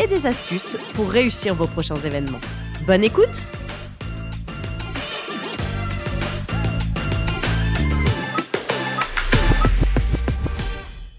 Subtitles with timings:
[0.00, 2.40] et des astuces pour réussir vos prochains événements.
[2.86, 3.42] Bonne écoute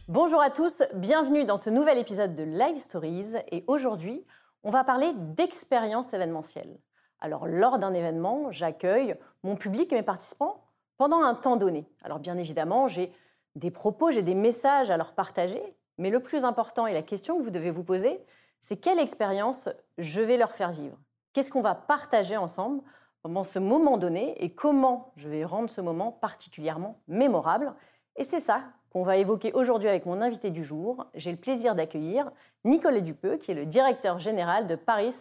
[0.07, 4.25] Bonjour à tous, bienvenue dans ce nouvel épisode de Live Stories et aujourd'hui,
[4.63, 6.79] on va parler d'expérience événementielle.
[7.19, 10.63] Alors lors d'un événement, j'accueille mon public et mes participants
[10.97, 11.85] pendant un temps donné.
[12.03, 13.11] Alors bien évidemment, j'ai
[13.55, 15.61] des propos, j'ai des messages à leur partager,
[15.97, 18.19] mais le plus important et la question que vous devez vous poser,
[18.67, 19.69] c'est quelle expérience
[19.99, 20.97] je vais leur faire vivre?
[21.33, 22.81] Qu'est-ce qu'on va partager ensemble
[23.21, 27.75] pendant ce moment donné et comment je vais rendre ce moment particulièrement mémorable?
[28.15, 31.05] Et c'est ça qu'on va évoquer aujourd'hui avec mon invité du jour.
[31.13, 32.31] J'ai le plaisir d'accueillir
[32.63, 35.13] Nicolas Dupeux, qui est le directeur général de Paris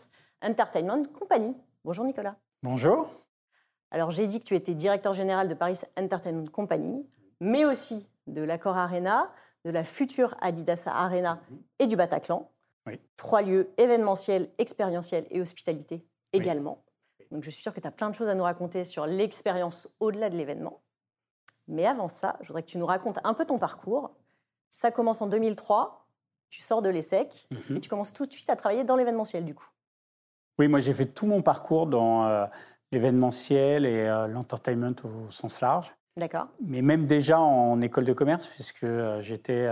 [0.42, 1.54] Entertainment Company.
[1.84, 2.36] Bonjour Nicolas.
[2.62, 3.10] Bonjour.
[3.90, 7.06] Alors j'ai dit que tu étais directeur général de Paris Entertainment Company,
[7.40, 9.30] mais aussi de l'Accor Arena,
[9.66, 11.40] de la future Adidas Arena
[11.78, 12.50] et du Bataclan.
[13.16, 16.84] Trois lieux événementiels, expérientiels et hospitalité également.
[17.30, 19.88] Donc je suis sûre que tu as plein de choses à nous raconter sur l'expérience
[20.00, 20.82] au-delà de l'événement.
[21.68, 24.10] Mais avant ça, je voudrais que tu nous racontes un peu ton parcours.
[24.70, 26.06] Ça commence en 2003,
[26.50, 27.76] tu sors de l'ESSEC mhm.
[27.76, 29.68] et tu commences tout de suite à travailler dans l'événementiel du coup.
[30.58, 32.46] Oui, moi j'ai fait tout mon parcours dans euh,
[32.92, 35.94] l'événementiel et euh, l'entertainment au sens large.
[36.16, 36.46] D'accord.
[36.60, 39.68] Mais même déjà en école de commerce, puisque euh, j'étais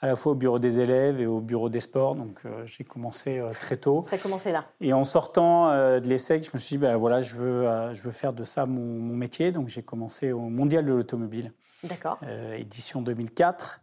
[0.00, 2.84] à la fois au bureau des élèves et au bureau des sports, donc euh, j'ai
[2.84, 4.02] commencé très tôt.
[4.02, 4.66] Ça a commencé là.
[4.80, 8.10] Et en sortant de l'ESSEC, je me suis dit, ben voilà, je veux, je veux
[8.10, 9.52] faire de ça mon, métier.
[9.52, 11.52] Donc j'ai commencé au Mondial de l'automobile.
[11.84, 12.18] D'accord.
[12.56, 13.80] édition 2004,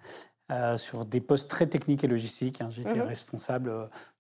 [0.78, 2.62] sur des postes très techniques et logistiques.
[2.62, 2.70] Hein.
[2.70, 3.02] J'étais mhm.
[3.02, 3.72] responsable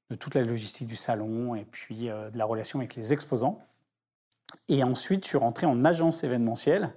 [0.10, 3.60] de toute la logistique du salon et puis de la relation avec les exposants.
[4.68, 6.94] Et ensuite, je suis rentré en agence événementielle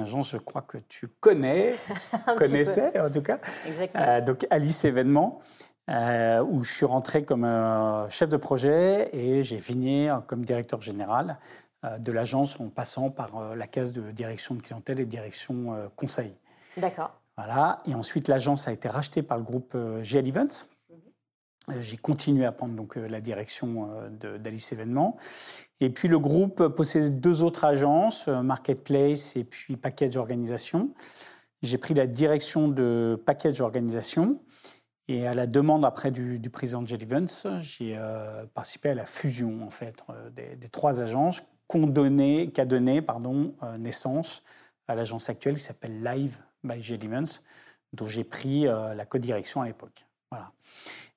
[0.00, 1.74] agence, je crois que tu connais,
[2.36, 3.38] connaissais en tout cas.
[3.66, 4.04] Exactement.
[4.04, 5.40] Euh, donc Alice Événements,
[5.90, 10.82] euh, où je suis rentré comme euh, chef de projet et j'ai fini comme directeur
[10.82, 11.38] général
[12.00, 16.36] de l'agence en passant par la case de direction de clientèle et direction conseil.
[16.76, 17.20] D'accord.
[17.36, 17.78] Voilà.
[17.86, 20.66] Et ensuite, l'agence a été rachetée par le groupe GL Events.
[21.68, 21.80] Mhm.
[21.80, 23.88] J'ai continué à prendre donc la direction
[24.38, 25.16] d'Alice Événements.
[25.80, 30.92] Et puis le groupe possédait deux autres agences, euh, Marketplace et puis Package Organisation.
[31.62, 34.40] J'ai pris la direction de Package Organisation.
[35.10, 39.66] Et à la demande après du, président de Events, j'ai euh, participé à la fusion
[39.66, 44.42] en fait euh, des, trois agences qu'a donné, pardon, naissance
[44.86, 47.42] à l'agence actuelle qui s'appelle Live by Events,
[47.92, 50.06] dont j'ai pris la co-direction à l'époque.
[50.30, 50.50] Voilà.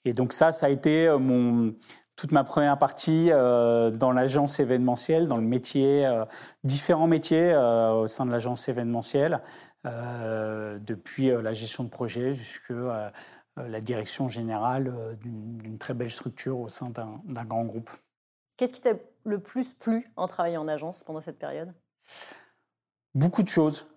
[0.06, 1.74] Et donc ça, ça a été mon,
[2.22, 6.24] toute ma première partie euh, dans l'agence événementielle, dans le métier, euh,
[6.64, 9.42] différents métiers euh, au sein de l'agence événementielle,
[9.84, 13.12] depuis la gestion de projet jusqu'à
[13.58, 17.90] la direction générale d'une très belle structure au sein d'un grand groupe.
[18.58, 21.74] Qu'est-ce qui t'a le plus plu en travaillant en agence pendant cette période?
[23.16, 23.88] Beaucoup de choses.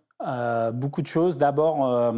[0.72, 1.36] beaucoup de choses.
[1.36, 2.14] D'abord,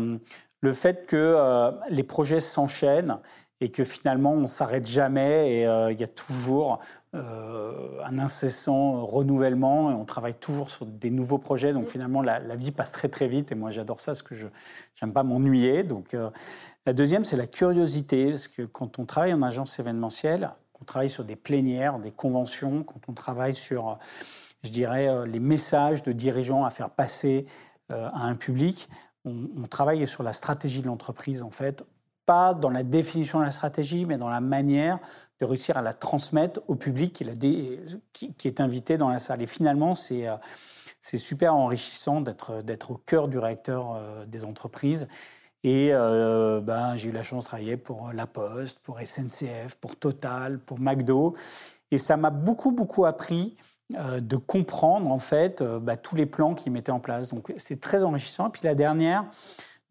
[0.61, 3.19] le fait que les projets s'enchaînent
[3.61, 6.79] et que finalement on s'arrête jamais et euh, il y a toujours
[7.15, 11.73] euh, un incessant renouvellement et on travaille toujours sur des nouveaux projets.
[11.73, 14.47] Donc finalement la, vie passe très très vite et moi j'adore ça parce que je
[15.01, 15.85] n'aime pas m'ennuyer.
[15.85, 16.31] Donc euh,
[16.85, 21.11] la deuxième c'est la curiosité parce que quand on travaille en agence événementielle, qu'on travaille
[21.11, 23.99] sur des plénières, des conventions, quand on travaille sur
[24.63, 27.47] je dirais les messages de dirigeants à faire passer
[27.89, 28.89] à un public,
[29.25, 31.85] on, on travaille sur la stratégie de l'entreprise en fait
[32.27, 34.99] pas dans la définition de la stratégie, mais dans la manière
[35.41, 37.13] de réussir à la transmettre au public
[38.13, 39.43] qui, est invité dans la salle.
[39.43, 40.37] Et finalement, c'est euh,
[41.01, 45.07] super enrichissant d'être au cœur du réacteur euh, des entreprises.
[45.63, 49.97] Et euh, ben, j'ai eu la chance de travailler pour La Poste, pour SNCF, pour
[49.97, 51.35] Total, pour McDo.
[51.91, 53.57] Et ça m'a beaucoup, beaucoup appris
[53.91, 57.29] de comprendre en fait bah, tous les plans qu'ils mettaient en place.
[57.29, 58.49] Donc c'est très enrichissant.
[58.49, 59.25] Et puis la dernière,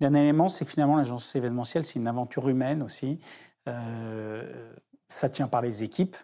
[0.01, 3.19] Dernier élément, c'est finalement, l'agence événementielle, c'est une aventure humaine aussi.
[3.68, 4.74] Euh,
[5.07, 6.18] ça tient par les équipes.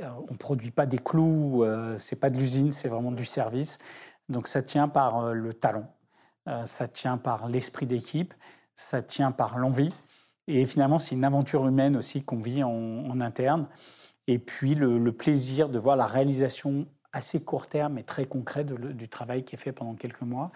[0.00, 3.24] Euh, on ne produit pas des clous, euh, c'est pas de l'usine, c'est vraiment du
[3.24, 3.78] service.
[4.28, 5.92] Donc ça tient par le talent,
[6.64, 8.32] ça tient par l'esprit d'équipe,
[8.74, 9.92] ça tient par l'envie.
[10.46, 13.68] Et finalement, c'est une aventure humaine aussi qu'on vit en, interne.
[14.28, 19.08] et puis le, plaisir de voir la réalisation assez court terme et très concret du
[19.08, 20.50] travail qui est fait pendant quelques mois,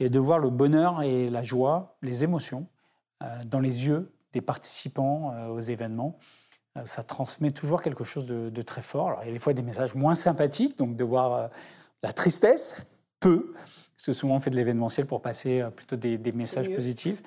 [0.00, 2.66] et de voir le bonheur et la joie, les émotions
[3.46, 6.18] dans les yeux des participants aux événements.
[6.84, 9.08] ça transmet toujours quelque chose de, très fort.
[9.08, 11.50] Alors, il y a des fois des messages moins sympathiques, donc de voir
[12.02, 12.78] la tristesse,
[13.20, 13.52] peu,
[13.96, 17.22] parce que souvent on fait de l'événementiel pour passer plutôt des, des messages positifs.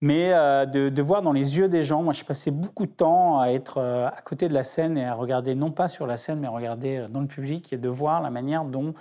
[0.00, 3.40] Mais euh, de, voir dans les yeux des gens, moi, je passais beaucoup de temps
[3.40, 6.16] à être euh, à côté de la scène et à regarder, non pas sur la
[6.16, 8.94] scène, mais à regarder euh, dans le public et de voir la manière dont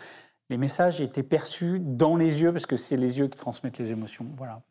[0.50, 3.92] les messages étaient perçus dans les yeux, parce que c'est les yeux qui transmettent les
[3.92, 4.26] émotions.
[4.38, 4.62] Voilà.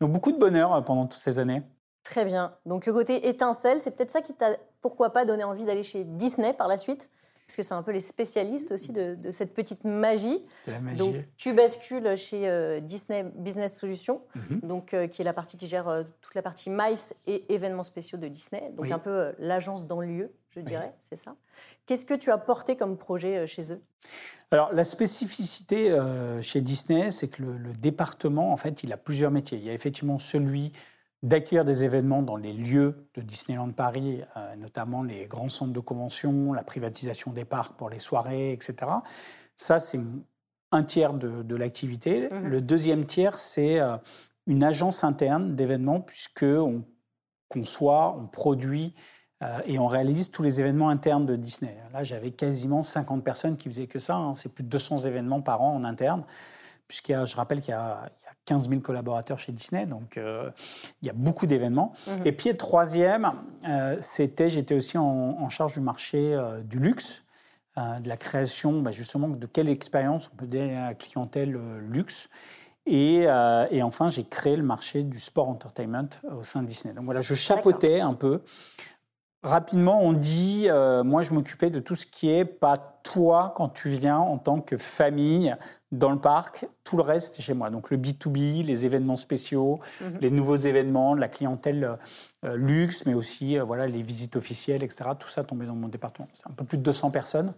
[0.00, 1.62] Donc beaucoup de bonheur pendant toutes ces années.
[2.04, 2.54] Très bien.
[2.66, 6.04] Donc le côté étincelle, c'est peut-être ça qui t'a, pourquoi pas, donné envie d'aller chez
[6.04, 7.08] Disney par la suite?
[7.46, 10.42] Parce que c'est un peu les spécialistes aussi de, cette petite magie.
[10.66, 10.96] La magie.
[10.96, 14.60] Donc, tu bascules chez euh, Disney Business Solutions, mhm.
[14.62, 17.82] donc, euh, qui est la partie qui gère euh, toute la partie MICE et événements
[17.82, 21.36] spéciaux de Disney, donc un peu l'agence dans le lieu, je dirais, c'est ça.
[21.86, 23.82] Qu'est-ce que tu as porté comme projet chez eux?
[24.50, 25.98] Alors, la spécificité
[26.40, 29.58] chez Disney, c'est que le, le, département, en fait, il a plusieurs métiers.
[29.58, 30.72] Il y a effectivement celui
[31.24, 35.80] d'accueillir des événements dans les lieux de Disneyland Paris, euh, notamment les grands centres de
[35.80, 38.74] convention, la privatisation des parcs pour les soirées, etc.
[39.56, 40.00] Ça, c'est
[40.70, 42.28] un tiers de, l'activité.
[42.30, 42.48] Mhm.
[42.48, 43.96] Le deuxième tiers, c'est euh,
[44.46, 46.84] une agence interne d'événements, puisqu'on
[47.48, 48.94] conçoit, on produit
[49.42, 51.74] euh, et on réalise tous les événements internes de Disney.
[51.94, 54.16] Là, j'avais quasiment 50 personnes qui faisaient que ça.
[54.16, 54.34] Hein.
[54.34, 56.24] C'est plus de 200 événements par an en interne
[56.86, 58.10] puisqu'il je rappelle qu'il y a,
[58.46, 60.50] 15 000 collaborateurs chez Disney, donc euh,
[61.02, 61.92] il y a beaucoup d'événements.
[62.06, 62.26] Mhm.
[62.26, 63.32] Et puis, troisième,
[63.68, 67.22] euh, c'était, j'étais aussi en, charge du marché euh, du luxe,
[67.76, 71.58] de la création, bah, justement, de quelle expérience on peut donner à la clientèle
[71.90, 72.28] luxe.
[72.86, 73.22] Et,
[73.70, 76.08] et enfin, j'ai créé le marché du sport entertainment
[76.38, 76.94] au sein de Disney.
[76.94, 78.42] Donc voilà, je chapeautais un peu
[79.44, 83.68] Rapidement, on dit, euh, moi je m'occupais de tout ce qui est pas toi quand
[83.68, 85.54] tu viens en tant que famille
[85.92, 87.68] dans le parc, tout le reste chez moi.
[87.68, 90.18] Donc le B2B, les événements spéciaux, mhm.
[90.22, 91.98] les nouveaux événements, la clientèle
[92.46, 95.10] euh, luxe, mais aussi euh, voilà, les visites officielles, etc.
[95.18, 96.26] Tout ça tombait dans mon département.
[96.32, 97.52] C'est un peu plus de 200 personnes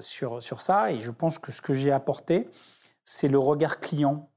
[0.00, 0.90] sur, sur ça.
[0.90, 2.48] Et je pense que ce que j'ai apporté,
[3.04, 4.30] c'est le regard client.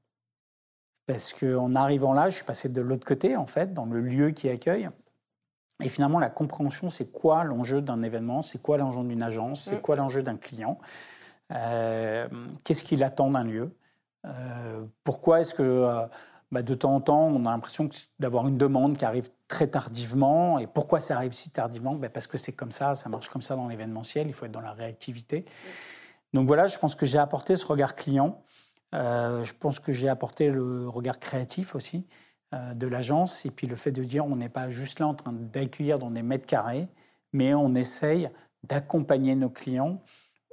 [1.06, 4.32] Parce qu'en arrivant là, je suis passé de l'autre côté, en fait, dans le lieu
[4.32, 4.90] qui accueille.
[5.84, 9.76] Et finalement, la compréhension, c'est quoi l'enjeu d'un événement, c'est quoi l'enjeu d'une agence, c'est
[9.76, 9.82] mm.
[9.82, 10.78] quoi l'enjeu d'un client,
[11.52, 12.26] euh,
[12.64, 13.76] qu'est-ce qu'il attend d'un lieu,
[14.24, 16.06] euh, pourquoi est-ce que euh,
[16.50, 20.58] bah, de temps en temps, on a l'impression d'avoir une demande qui arrive très tardivement,
[20.58, 21.94] et pourquoi ça arrive si tardivement?
[21.96, 24.52] Bah, Parce que c'est comme ça, ça marche comme ça dans l'événementiel, il faut être
[24.52, 25.44] dans la réactivité.
[26.32, 28.42] Donc voilà, je pense que j'ai apporté ce regard client,
[28.92, 32.06] je pense que j'ai apporté le regard créatif aussi.
[32.54, 33.46] Euh, de l'agence.
[33.46, 36.10] Et puis le fait de dire on n'est pas juste là en train d'accueillir dans
[36.10, 36.88] des mètres carrés,
[37.32, 38.30] mais on essaye
[38.64, 40.00] d'accompagner nos clients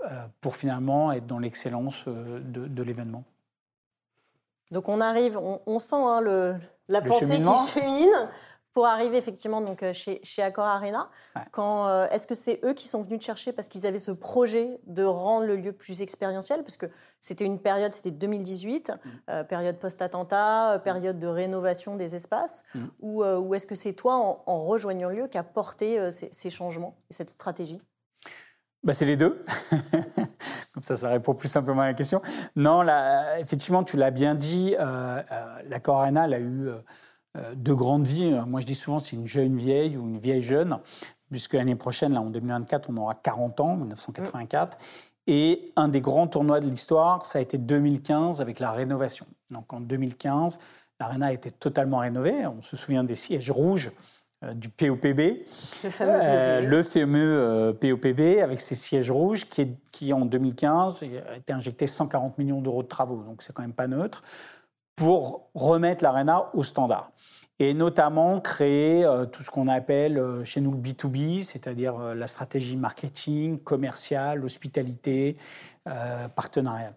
[0.10, 3.24] euh, pour finalement être dans l'excellence euh, de, l'événement.
[4.72, 6.56] Donc on arrive, on, sent hein, le,
[6.88, 8.30] la pensée qui chemine
[8.74, 11.10] pour arriver effectivement donc euh, chez, chez Accor Arena.
[11.52, 14.12] Quand euh, est-ce que c'est eux qui sont venus te chercher parce qu'ils avaient ce
[14.12, 16.64] projet de rendre le lieu plus expérientiel?
[16.64, 16.86] Parce que
[17.20, 19.10] c'était une période, c'était 2018, mm.
[19.30, 22.86] euh, période post-attentat, période de rénovation des espaces, mm.
[23.02, 24.16] ou, ou est-ce que c'est toi
[24.46, 27.82] en, rejoignant le lieu qui a porté ces, changements et cette stratégie?
[28.84, 29.44] Bah, c'est les deux.
[30.74, 32.22] Comme ça, ça répond plus simplement à la question.
[32.56, 35.22] Non, là, effectivement, tu l'as bien dit, euh,
[35.68, 36.70] l'Accor Arena a eu
[37.56, 38.34] de grandes vies.
[38.46, 40.80] Moi, je dis souvent, c'est une jeune vieille ou une vieille jeune,
[41.30, 44.78] puisque l'année prochaine, là, en 2024, on aura 40 ans, 1984.
[45.28, 49.26] Et un des grands tournois de l'histoire, ça a été 2015 avec la rénovation.
[49.52, 50.60] Donc en 2015,
[51.00, 52.46] l'Arena été totalement rénovée.
[52.48, 53.92] On se souvient des sièges rouges
[54.44, 55.46] euh, du POPB.
[55.84, 61.38] Le fameux euh, le fameux POPB avec ses sièges rouges qui, qui, en 2015, a
[61.38, 63.24] été injecté 140 millions d'euros de travaux.
[63.24, 64.24] Donc c'est quand même pas neutre
[65.02, 67.12] pour remettre l'ARENA au standard.
[67.58, 72.14] Et notamment créer euh, tout ce qu'on appelle euh, chez nous le B2B, c'est-à-dire euh,
[72.14, 75.38] la stratégie marketing, commerciale, hospitalité,
[76.36, 76.94] partenariale.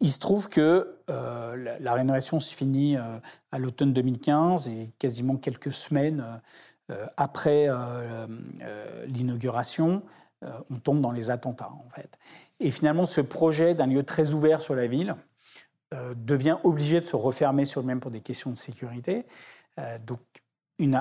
[0.00, 6.22] Il se trouve que la, rénovation se finit à l'automne 2015 et quasiment quelques semaines
[7.16, 7.70] après
[9.06, 10.02] l'inauguration,
[10.42, 12.18] on tombe dans les attentats en fait.
[12.60, 15.16] Et finalement, ce projet d'un lieu très ouvert sur la ville,
[15.94, 19.24] euh, devient obligé de se refermer sur le même pour des questions de sécurité.
[19.78, 20.18] Euh, donc,
[20.80, 21.00] une,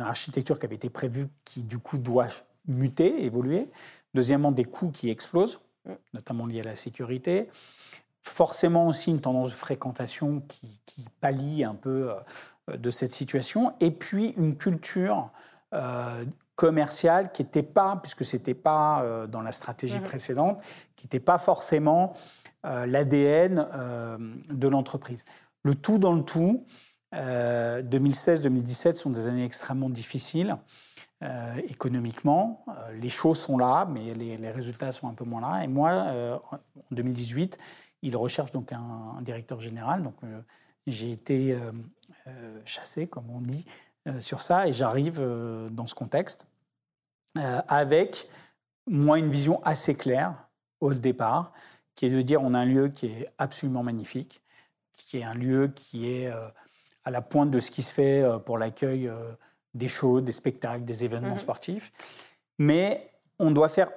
[0.00, 2.26] architecture qui avait été prévue qui, du coup, doit
[2.66, 3.70] muter, évoluer.
[4.14, 5.60] Deuxièmement, des coûts qui explosent,
[6.12, 7.48] notamment liés à la sécurité.
[8.20, 12.10] Forcément aussi une tendance de fréquentation qui, qui pallie un peu
[12.68, 13.74] euh, de cette situation.
[13.78, 15.30] Et puis une culture
[16.56, 20.04] commercial qui n'était pas, puisque ce n'était pas dans la stratégie mhm.
[20.04, 20.62] précédente,
[20.94, 22.14] qui n'était pas forcément
[22.86, 24.18] l'ADN euh,
[24.50, 25.24] de l'entreprise.
[25.62, 26.64] Le tout dans le tout,
[27.12, 30.56] 2016-2017 sont des années extrêmement difficiles
[31.68, 32.66] économiquement.
[33.00, 35.64] les choses sont là, mais les, résultats sont un peu moins là.
[35.64, 36.08] Et moi,
[36.44, 37.58] en 2018,
[38.02, 40.02] il recherche donc un, directeur général.
[40.02, 40.16] Donc
[40.86, 41.56] j'ai été
[42.66, 43.64] chassé, comme on dit,
[44.08, 46.46] euh, sur ça et j'arrive euh, dans ce contexte
[47.38, 48.28] euh, avec,
[48.86, 50.46] moi, une vision assez claire
[50.80, 51.52] au départ,
[51.96, 54.40] qui est de dire on a un lieu qui est absolument magnifique,
[54.96, 56.30] qui est un lieu qui est
[57.04, 59.10] à la pointe de ce qui se fait pour l'accueil
[59.76, 61.38] des shows, des spectacles, des événements mhm.
[61.38, 61.92] sportifs.
[62.58, 63.90] Mais on doit, faire,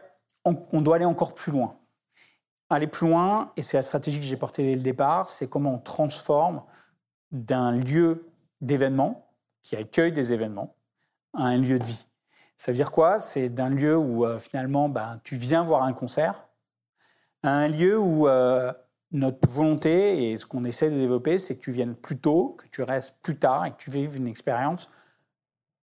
[0.43, 1.77] on, doit aller encore plus loin.
[2.69, 5.73] Aller plus loin, et c'est la stratégie que j'ai portée dès le départ, c'est comment
[5.75, 6.61] on transforme
[7.31, 8.29] d'un lieu
[8.61, 9.27] d'événement
[9.63, 10.75] qui accueille des événements
[11.33, 12.05] à un lieu de vie.
[12.57, 13.19] Ça veut dire quoi?
[13.19, 16.48] C'est d'un lieu où euh, finalement ben, tu viens voir un concert,
[17.43, 18.71] à un lieu où euh,
[19.11, 22.67] notre volonté et ce qu'on essaie de développer, c'est que tu viennes plus tôt, que
[22.67, 24.89] tu restes plus tard et que tu vives une expérience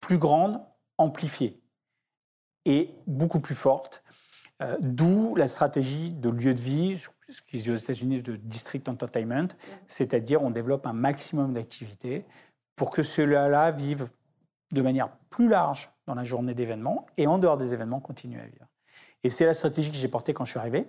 [0.01, 0.61] plus grande,
[0.97, 1.61] amplifiée
[2.65, 4.03] et beaucoup plus forte.
[4.61, 6.97] Euh, d'où la stratégie de lieu de vie,
[7.29, 9.47] ce qu'ils disent aux États-Unis de district entertainment,
[9.87, 12.25] c'est-à-dire on développe un maximum d'activités
[12.75, 14.09] pour que ceux-là vivent
[14.71, 18.45] de manière plus large dans la journée d'événements et en dehors des événements continuent à
[18.45, 18.67] vivre.
[19.23, 20.87] Et c'est la stratégie que j'ai portée quand je suis arrivé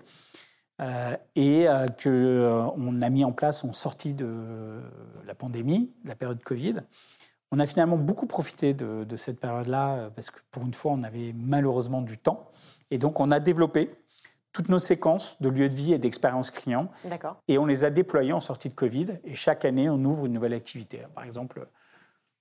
[0.81, 4.81] euh, et euh, qu'on euh, a mis en place en sortie de
[5.27, 6.77] la pandémie, de la période Covid.
[7.51, 11.03] On a finalement beaucoup profité de, de cette période-là parce que pour une fois, on
[11.03, 12.51] avait malheureusement du temps.
[12.91, 13.91] Et donc, on a développé
[14.53, 16.91] toutes nos séquences de lieux de vie et d'expérience client.
[17.47, 19.19] Et on les a déployées en sortie de Covid.
[19.25, 21.03] Et chaque année, on ouvre une nouvelle activité.
[21.15, 21.69] Par exemple,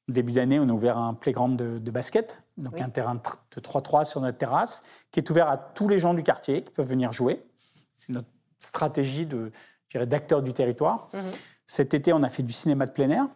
[0.08, 4.06] au début d'année, on a ouvert un playground de, basket, donc un terrain de 3-3
[4.06, 7.12] sur notre terrasse, qui est ouvert à tous les gens du quartier qui peuvent venir
[7.12, 7.44] jouer.
[7.96, 8.28] C'est notre
[8.60, 9.52] stratégie de,
[9.94, 11.10] d'acteurs du territoire.
[11.14, 11.22] Mhm.
[11.68, 13.28] Cet été, on a fait du cinéma de plein air.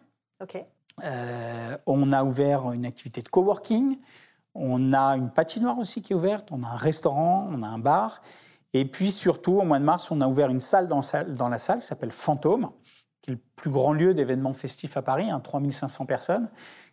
[1.04, 3.98] Euh, on a ouvert une activité de coworking.
[4.54, 6.50] On a une patinoire aussi qui est ouverte.
[6.52, 8.22] On a un restaurant, on a un bar.
[8.72, 11.00] Et puis surtout, au mois de mars, on a ouvert une salle dans,
[11.48, 12.70] la salle qui s'appelle Fantôme,
[13.20, 16.48] qui est le plus grand lieu d'événements festifs à Paris, hein, 3500 personnes.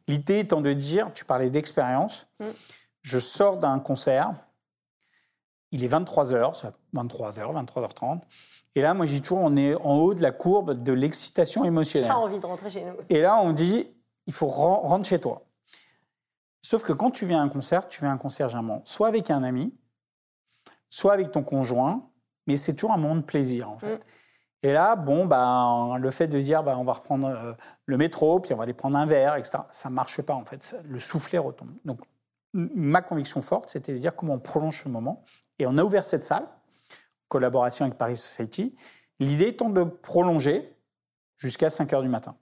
[0.08, 2.46] L'idée étant de dire, tu parlais d'expérience, mm.
[3.04, 4.34] je sors d'un concert,
[5.72, 8.22] il est 23h, 23h, 23h30,
[8.78, 12.10] et là, moi, j'ai toujours, on est en haut de la courbe de l'excitation émotionnelle.
[12.12, 12.94] Pas envie de rentrer chez nous.
[13.10, 13.88] Et là, on dit,
[14.28, 15.48] il faut rentrer chez toi.
[16.62, 19.08] Sauf que quand tu viens à un concert, tu viens à un concert généralement soit
[19.08, 19.74] avec un ami,
[20.92, 22.08] soit avec ton conjoint,
[22.46, 23.96] mais c'est toujours un moment de plaisir, en fait.
[23.96, 24.00] Mm.
[24.62, 27.54] Et là, bon, bah, le fait de dire, bah, on va reprendre euh,
[27.86, 30.46] le métro, puis on va aller prendre un verre, etc., ça ne marche pas, en
[30.46, 30.76] fait.
[30.84, 31.72] Le soufflet retombe.
[31.84, 32.02] Donc,
[32.54, 35.24] ma conviction forte, c'était de dire comment on prolonge ce moment.
[35.60, 36.48] Et on a ouvert cette salle,
[37.28, 38.76] collaboration avec Paris Society,
[39.20, 40.74] l'idée étant de prolonger
[41.38, 42.36] jusqu'à 5 heures du matin.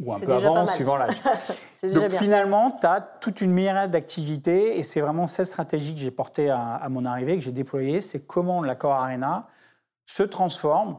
[0.00, 1.16] Ou un peu avant, suivant l'âge.
[1.82, 6.12] Donc finalement, tu as toute une myriade d'activités et c'est vraiment cette stratégie que j'ai
[6.12, 9.48] portée à, mon arrivée, que j'ai déployée, c'est comment l'accord Arena
[10.06, 10.98] se transforme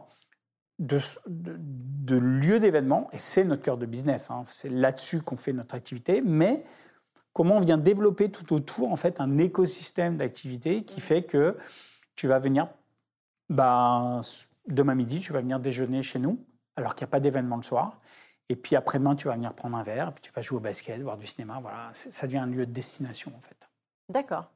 [0.80, 4.44] de, de, lieu d'événement, et c'est notre cœur de business, hein.
[4.46, 6.64] c'est là-dessus qu'on fait notre activité, mais
[7.34, 11.58] comment on vient développer tout autour en fait un écosystème d'activités qui fait que
[12.16, 12.68] tu vas venir,
[13.50, 14.20] bah,
[14.68, 16.44] demain midi, tu vas venir déjeuner chez nous,
[16.76, 18.00] alors qu'il n'y a pas d'événement le soir.
[18.50, 21.00] Et puis après-demain, tu vas venir prendre un verre, puis tu vas jouer au basket,
[21.02, 21.60] voir du cinéma.
[21.62, 23.70] Voilà, ça devient un lieu de destination en fait.
[24.10, 24.50] D'accord.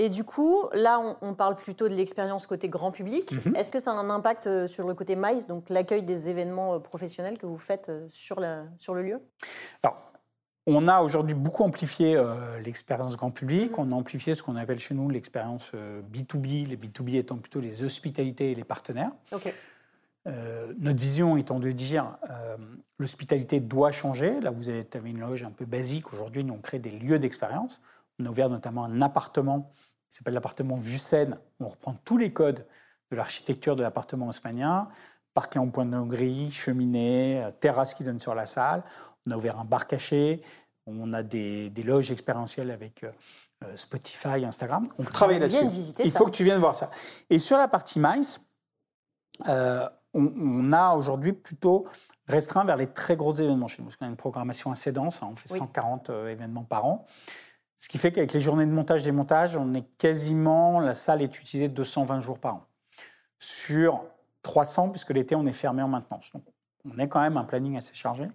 [0.00, 3.32] Et du coup, là, on, parle plutôt de l'expérience côté grand public.
[3.32, 3.56] Mhm.
[3.56, 6.74] Est-ce que ça a un impact euh, sur le côté MICE, donc l'accueil des événements
[6.74, 9.20] euh, professionnels que vous faites euh, sur, la, sur le lieu?
[9.82, 10.12] Alors,
[10.76, 12.22] on a aujourd'hui beaucoup amplifié
[12.64, 13.78] l'expérience grand public.
[13.78, 15.72] On a amplifié ce qu'on appelle chez nous l'expérience
[16.12, 19.12] B2B, les B2B étant plutôt les hospitalités et les partenaires.
[19.32, 19.52] OK.
[20.28, 22.56] Euh, notre vision étant de dire euh,
[22.98, 24.40] l'hospitalité doit changer.
[24.40, 26.12] Là, vous avez, une loge un peu basique.
[26.12, 27.80] Aujourd'hui, nous, on crée des lieux d'expérience.
[28.18, 29.72] On a ouvert notamment un appartement
[30.10, 31.38] qui s'appelle l'appartement Vucène.
[31.60, 32.66] On reprend tous les codes
[33.10, 34.88] de l'architecture de l'appartement haussmanien.
[35.32, 38.82] Parquet en point de gris, cheminée, euh, terrasse qui donne sur la salle.
[39.26, 40.42] On a ouvert un bar caché.
[40.86, 43.04] On a des, loges expérientielles avec
[43.74, 44.88] Spotify, Instagram.
[44.98, 45.66] On travaille là-dessus.
[46.02, 46.90] Il faut que tu viennes voir ça.
[47.28, 48.40] Et sur la partie MICE,
[50.14, 51.86] on, a aujourd'hui plutôt
[52.26, 55.22] restreint vers les très gros événements chez nous, parce qu'on a une programmation assez dense,
[55.22, 57.06] hein, on fait 140 euh, événements par an.
[57.76, 61.40] Ce qui fait qu'avec les journées de montage démontage, on est quasiment, la salle est
[61.40, 62.66] utilisée 220 jours par an.
[63.38, 64.04] Sur
[64.42, 66.30] 300, puisque l'été, on est fermé en maintenance.
[66.32, 66.42] Donc,
[66.94, 68.26] on est quand même un planning assez chargé.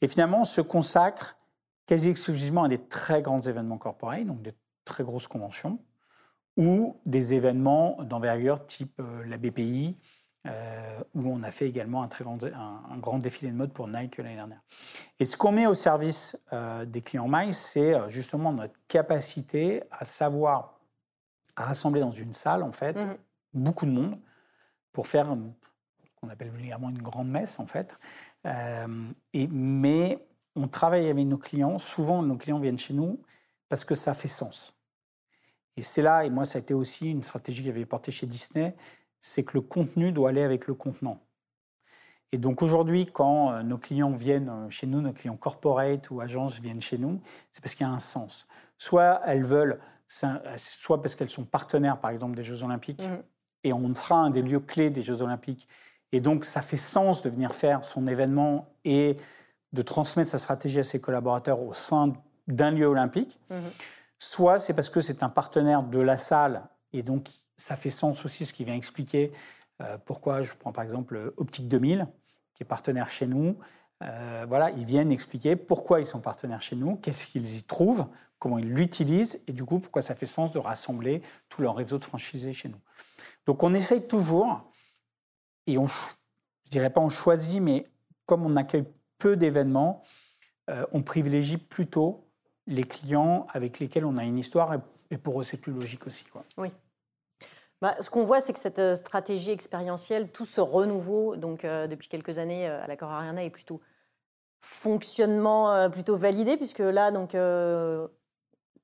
[0.00, 1.36] Et finalement, on se consacre
[1.86, 4.54] quasi exclusivement à des très grands événements corporels, donc des
[4.84, 5.80] très grosses conventions,
[6.56, 9.96] ou des événements d'envergure type euh, la BPI,
[10.46, 13.88] euh, où on a fait également un, très grand, un, grand défilé de mode pour
[13.88, 14.62] Nike l'année dernière.
[15.18, 20.04] Et ce qu'on met au service euh, des clients MICE, c'est justement notre capacité à
[20.04, 20.80] savoir
[21.56, 23.16] à rassembler dans une salle, en fait, mmh.
[23.52, 24.18] beaucoup de monde
[24.92, 25.36] pour faire
[26.20, 27.98] qu'on appelle vulgairement une grande messe, en fait.
[28.44, 30.18] et, mais
[30.56, 31.78] on travaille avec nos clients.
[31.78, 33.20] Souvent, nos clients viennent chez nous
[33.68, 34.74] parce que ça fait sens.
[35.76, 38.26] Et c'est là, et moi, ça a été aussi une stratégie que j'avais portée chez
[38.26, 38.74] Disney,
[39.20, 41.20] c'est que le contenu doit aller avec le contenant.
[42.32, 46.20] Et donc aujourd'hui, quand euh, nos clients viennent euh, chez nous, nos clients corporate ou
[46.20, 48.46] agences viennent chez nous, c'est parce qu'il y a un sens.
[48.78, 53.22] Soit elles veulent, soit parce qu'elles sont partenaires, par exemple, des Jeux Olympiques, mmh.
[53.64, 55.68] et on sera un des lieux clés des Jeux Olympiques.
[56.12, 59.16] Et donc, ça fait sens de venir faire son événement et
[59.72, 62.12] de transmettre sa stratégie à ses collaborateurs au sein
[62.48, 63.58] d'un lieu olympique, mhm.
[64.18, 66.62] soit c'est parce que c'est un partenaire de la salle
[66.92, 69.32] et donc ça fait sens aussi ce qui vient expliquer
[69.80, 72.06] euh, pourquoi, je prends par exemple Optique 2000,
[72.54, 73.56] qui est partenaire chez nous.
[74.02, 78.06] Euh, voilà, ils viennent expliquer pourquoi ils sont partenaires chez nous, qu'est-ce qu'ils y trouvent,
[78.38, 81.98] comment ils l'utilisent et du coup pourquoi ça fait sens de rassembler tout leur réseau
[81.98, 82.80] de franchisés chez nous.
[83.46, 84.69] Donc on essaye toujours,
[85.66, 87.86] et on, je dirais pas on choisit, mais
[88.26, 88.86] comme on accueille
[89.18, 90.02] peu d'événements,
[90.70, 92.26] euh, on privilégie plutôt
[92.66, 94.74] les clients avec lesquels on a une histoire
[95.10, 96.24] et, pour eux c'est plus logique aussi.
[96.24, 96.44] Quoi.
[96.56, 96.70] Oui.
[97.80, 101.86] Bah, ce qu'on voit, c'est que cette euh, stratégie expérientielle, tout ce renouveau, donc euh,
[101.86, 103.80] depuis quelques années à la Cor Arena, est plutôt
[104.60, 107.34] fonctionnement plutôt validé, puisque là, donc,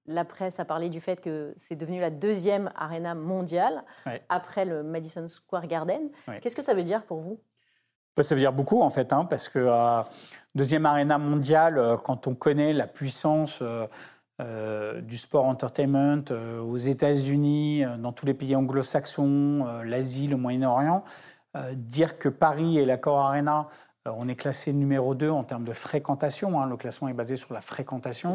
[0.06, 3.84] la presse a parlé du fait que c'est devenu la deuxième arena mondiale
[4.28, 6.10] après le Madison Square Garden.
[6.40, 7.38] Qu'est-ce que ça veut dire pour vous?
[8.16, 10.02] Bah, ça veut dire beaucoup en fait, hein, parce que euh,
[10.54, 13.62] deuxième aréna mondiale, euh, quand on connaît la puissance
[14.40, 16.24] euh, du sport entertainment
[16.62, 21.04] aux États-Unis, dans tous les pays anglo-saxons, l'Asie, le Moyen-Orient,
[21.72, 23.68] dire que Paris et l'accord Arena,
[24.18, 26.60] on est classé numéro 2 en termes de fréquentation.
[26.60, 28.32] Hein, le classement est basé sur la fréquentation.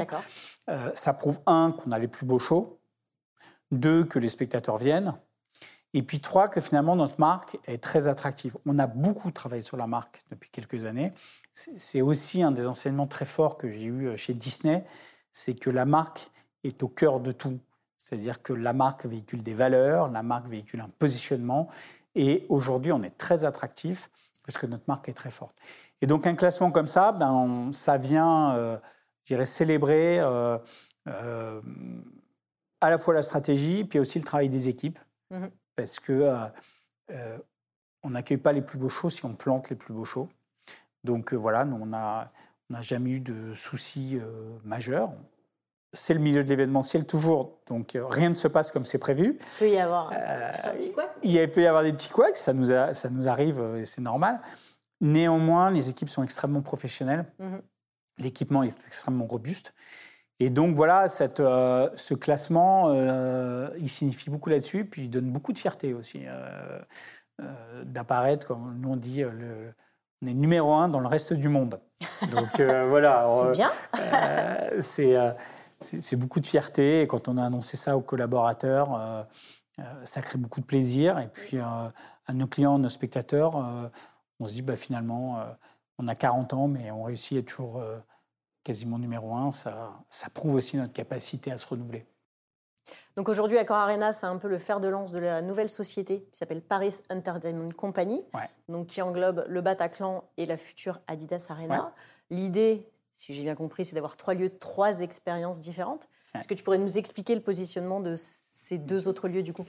[0.96, 2.80] ça prouve un qu'on a les plus beaux shows,
[3.72, 5.16] deux que les spectateurs viennent.
[5.94, 8.56] Et puis trois, que finalement notre marque est très attractive.
[8.66, 11.12] On a beaucoup travaillé sur la marque depuis quelques années.
[11.54, 14.86] C'est aussi un des enseignements très forts que j'ai eu euh, chez Disney,
[15.34, 16.32] c'est que la marque
[16.64, 17.60] est au cœur de tout.
[17.98, 21.68] C'est-à-dire que la marque véhicule des valeurs, la marque véhicule un positionnement.
[22.16, 24.08] Et aujourd'hui, on est très attractif
[24.46, 25.58] parce que notre marque est très forte.
[26.02, 28.78] Et donc un classement comme ça, ben, ça vient, euh,
[29.24, 30.58] je dirais, célébrer euh,
[31.08, 35.00] à la fois la stratégie, puis aussi le travail des équipes.
[35.30, 36.48] Mmh parce que euh,
[37.12, 37.38] euh,
[38.04, 40.30] on n'accueille pas les plus beaux shows si on plante les plus beaux shows.
[41.04, 42.32] Donc euh, voilà, nous, on n'a
[42.82, 44.20] jamais eu de soucis
[44.64, 45.12] majeurs.
[45.94, 49.38] C'est le milieu de l'événementiel toujours, donc rien ne se passe comme c'est prévu.
[49.40, 52.54] Il peut y avoir un petit couac Il peut y avoir des petits couacs, ça
[52.54, 54.40] nous, ça nous arrive et c'est normal.
[55.02, 57.26] Néanmoins, les équipes sont extrêmement professionnelles.
[57.40, 57.58] Mmh
[58.18, 59.74] L'équipement est extrêmement robuste.
[60.42, 65.32] Et donc voilà, cette, euh, ce classement, euh, il signifie beaucoup là-dessus, puis il donne
[65.32, 66.80] beaucoup de fierté aussi euh,
[67.84, 69.74] d'apparaître, comme nous on dit, le,
[70.24, 71.80] on est numéro un dans le reste du monde.
[72.32, 73.26] Donc voilà.
[73.28, 73.72] c'est bien.
[74.82, 75.16] c'est,
[75.82, 77.02] c'est beaucoup de fierté.
[77.02, 79.28] Et quand on a annoncé ça aux collaborateurs,
[80.04, 81.20] ça crée beaucoup de plaisir.
[81.20, 81.94] Et puis à
[82.34, 83.56] nos clients, nos spectateurs,
[84.40, 85.44] on se dit bah, finalement,
[85.98, 87.84] on a 40 ans, mais on réussit à être toujours
[88.64, 92.06] quasiment numéro un, ça, ça prouve aussi notre capacité à se renouveler.
[93.16, 96.22] Donc aujourd'hui, Accor Arena, c'est un peu le fer de lance de la nouvelle société
[96.32, 98.24] qui s'appelle Paris Entertainment Company,
[98.70, 101.94] donc qui englobe le Bataclan et la future Adidas Arena.
[102.30, 102.88] L'idée,
[103.22, 106.10] si j'ai bien compris, c'est d'avoir trois lieux, trois expériences différentes.
[106.34, 109.66] Est-ce que tu pourrais nous expliquer le positionnement de ces deux autres lieux du coup?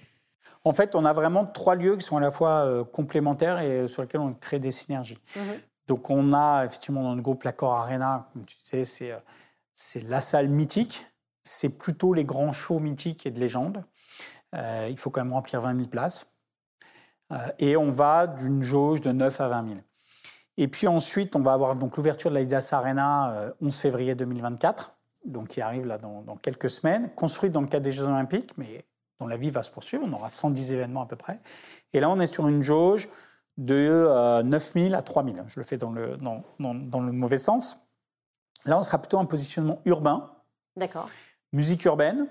[0.64, 3.88] En fait, on a vraiment trois lieux qui sont à la fois euh, complémentaires et
[3.88, 5.18] sur lesquels on crée des synergies.
[5.36, 5.60] Mhm.
[5.86, 9.18] Donc on a effectivement dans le groupe l'Accord Arena, comme tu sais, c'est, euh,
[9.74, 11.06] c'est la salle mythique.
[11.44, 13.84] C'est plutôt les grands shows mythiques et de légende.
[14.54, 16.26] Euh, il faut quand même remplir 20 000 places.
[17.32, 19.80] Euh, et on va d'une jauge de 9 à 20 000.
[20.56, 25.48] Et puis ensuite, on va avoir donc l'ouverture de l'Aidas Arena 11 février 2024, donc
[25.48, 28.84] qui arrive là dans, dans, quelques semaines, construite dans le cadre des Jeux Olympiques, mais
[29.20, 30.04] dont la vie va se poursuivre.
[30.06, 31.40] On aura 110 événements à peu près.
[31.92, 33.08] Et là, on est sur une jauge
[33.58, 35.36] de 9 000 à 3 000.
[35.46, 37.78] Je le fais dans le, dans, dans, le mauvais sens.
[38.64, 40.30] Là, on sera plutôt un positionnement urbain.
[40.76, 41.08] D'accord.
[41.52, 42.26] Musique urbaine,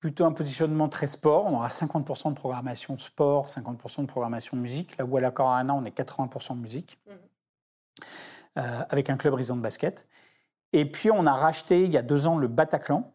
[0.00, 1.46] plutôt un positionnement très sport.
[1.46, 4.96] On aura 50% de programmation sport, 50% de programmation musique.
[4.96, 6.98] Là où à la Arena, on est 80% de musique.
[7.06, 7.12] Mhm.
[7.12, 7.16] Euh,
[8.56, 10.06] avec un club Rison de basket.
[10.72, 13.10] Et puis, on a racheté il y a deux ans le Bataclan,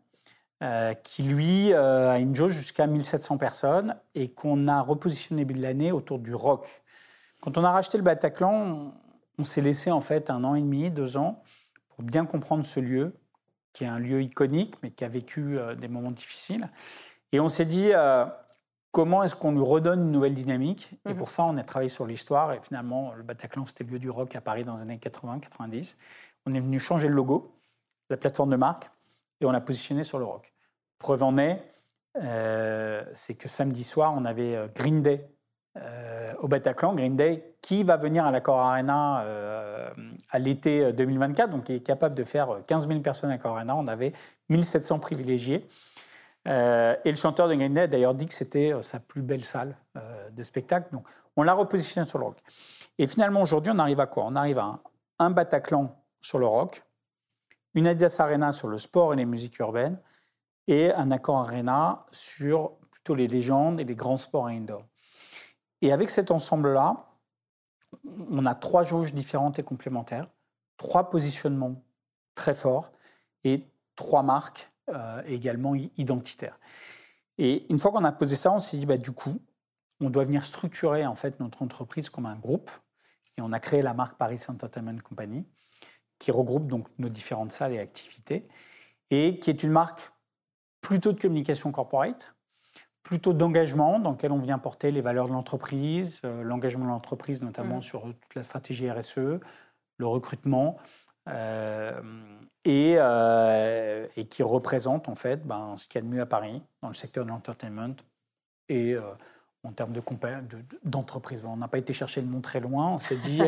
[1.04, 5.92] qui lui a une jauge jusqu'à 1700 personnes et qu'on a repositionné début de l'année
[5.92, 6.68] autour du rock.
[7.42, 8.94] Quand on a racheté le Bataclan,
[9.38, 11.44] on s'est laissé en fait un an et demi, deux ans,
[11.90, 13.14] pour bien comprendre ce lieu,
[13.74, 16.70] qui est un lieu iconique, mais qui a vécu euh, des moments difficiles.
[17.32, 18.26] Et on s'est dit, euh,
[18.92, 20.92] comment est-ce qu'on lui redonne une nouvelle dynamique?
[21.06, 21.18] Et mhm.
[21.18, 22.54] pour ça, on a travaillé sur l'histoire.
[22.54, 25.96] Et finalement, le Bataclan, c'était le lieu du rock à Paris dans les années 80-90.
[26.46, 27.54] On est venu changer le logo,
[28.10, 28.90] la plateforme de marque,
[29.42, 30.54] et on l'a positionné sur le rock.
[30.98, 31.62] Preuve en est,
[32.24, 35.30] euh, c'est que samedi soir, on avait Green Day
[35.78, 39.90] euh, au Bataclan, Green Day, qui va venir à l'Accor Arena euh,
[40.32, 43.76] à l'été 2024, donc qui est capable de faire 15 000 personnes à l'Accor Arena.
[43.76, 44.14] On avait
[44.50, 45.68] 1700 privilégiés.
[46.48, 49.76] Euh, et le chanteur de Green Day d'ailleurs dit que c'était sa plus belle salle
[50.32, 50.90] de spectacle.
[50.92, 51.06] Donc
[51.36, 52.38] on l'a repositionné sur le rock.
[52.98, 54.26] Et finalement, aujourd'hui, on arrive à quoi?
[54.26, 54.80] On arrive à
[55.20, 56.84] un, Bataclan sur le rock,
[57.76, 60.00] une Adidas Arena sur le sport et les musiques urbaines,
[60.68, 64.84] et un Accor Arena sur plutôt les légendes et les grands sports indoor.
[65.82, 67.06] Et avec cet ensemble-là,
[68.32, 70.28] on a trois jauges différentes et complémentaires,
[70.76, 71.84] trois positionnements
[72.36, 72.92] très forts
[73.44, 73.64] et
[73.96, 76.60] trois marques euh, également identitaires.
[77.38, 79.40] Et une fois qu'on a posé ça, on s'est dit, bah, du coup,
[80.00, 82.72] on doit venir structurer en fait notre entreprise comme un groupe.
[83.38, 85.46] Et on a créé la marque Paris Entertainment Company,
[86.20, 88.48] qui regroupe donc nos différentes salles et activités,
[89.12, 90.12] et qui est une marque
[90.82, 92.34] plutôt de communication corporate,
[93.04, 97.44] plutôt d'engagement dans lequel on vient porter les valeurs de l'entreprise, euh, l'engagement de l'entreprise
[97.44, 97.82] notamment mmh.
[97.82, 99.40] sur toute la stratégie RSE,
[99.98, 100.78] le recrutement,
[102.64, 106.26] et, euh, et, qui représente en fait ben, ce qu'il y a de mieux à
[106.26, 107.96] Paris dans le secteur de l'entertainment
[108.70, 108.96] et
[109.64, 109.94] en termes
[110.84, 111.42] d'entreprise.
[111.42, 113.42] De, on n'a pas été chercher le nom très loin, on s'est dit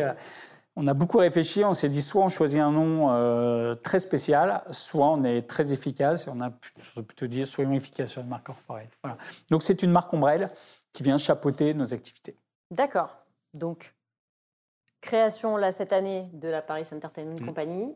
[0.76, 4.62] On a beaucoup réfléchi, on s'est dit soit on choisit un nom euh, très spécial,
[4.70, 8.46] soit on est très efficace, et on a plutôt dire soyons efficaces sur une marque
[8.46, 8.90] corporate.
[9.02, 9.18] Voilà.
[9.50, 10.48] Donc c'est une marque ombrelle
[10.92, 12.36] qui vient chapeauter nos activités.
[12.70, 13.16] D'accord.
[13.52, 13.92] Donc,
[15.00, 17.46] création là cette année de la Paris Entertainment mm.
[17.46, 17.94] Company,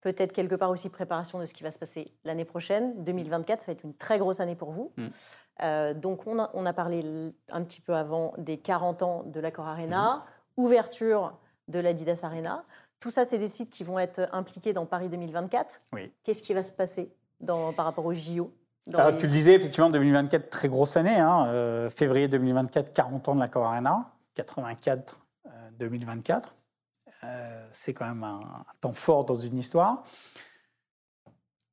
[0.00, 3.02] peut-être quelque part aussi préparation de ce qui va se passer l'année prochaine.
[3.04, 4.92] 2024, ça va être une très grosse année pour vous.
[4.96, 5.06] Mm.
[5.62, 9.40] Euh, donc on a, on a, parlé un petit peu avant des 40 ans de
[9.40, 10.24] l'Accor Arena,
[10.56, 10.62] mm.
[10.62, 11.38] ouverture
[11.68, 12.64] de l'Adidas Arena.
[13.00, 15.82] Tout ça, c'est des sites qui vont être impliqués dans Paris 2024.
[15.92, 16.10] Oui.
[16.24, 18.50] Qu'est-ce qui va se passer dans, par rapport au JO
[18.94, 21.16] Alors, Tu le disais, effectivement, 2024, très grosse année.
[21.16, 21.46] Hein.
[21.48, 24.10] Euh, février 2024, 40 ans de l'Accor Arena.
[24.34, 25.25] 84
[25.78, 26.54] 2024.
[27.24, 28.40] Euh, c'est quand même un,
[28.80, 30.04] temps fort dans une histoire.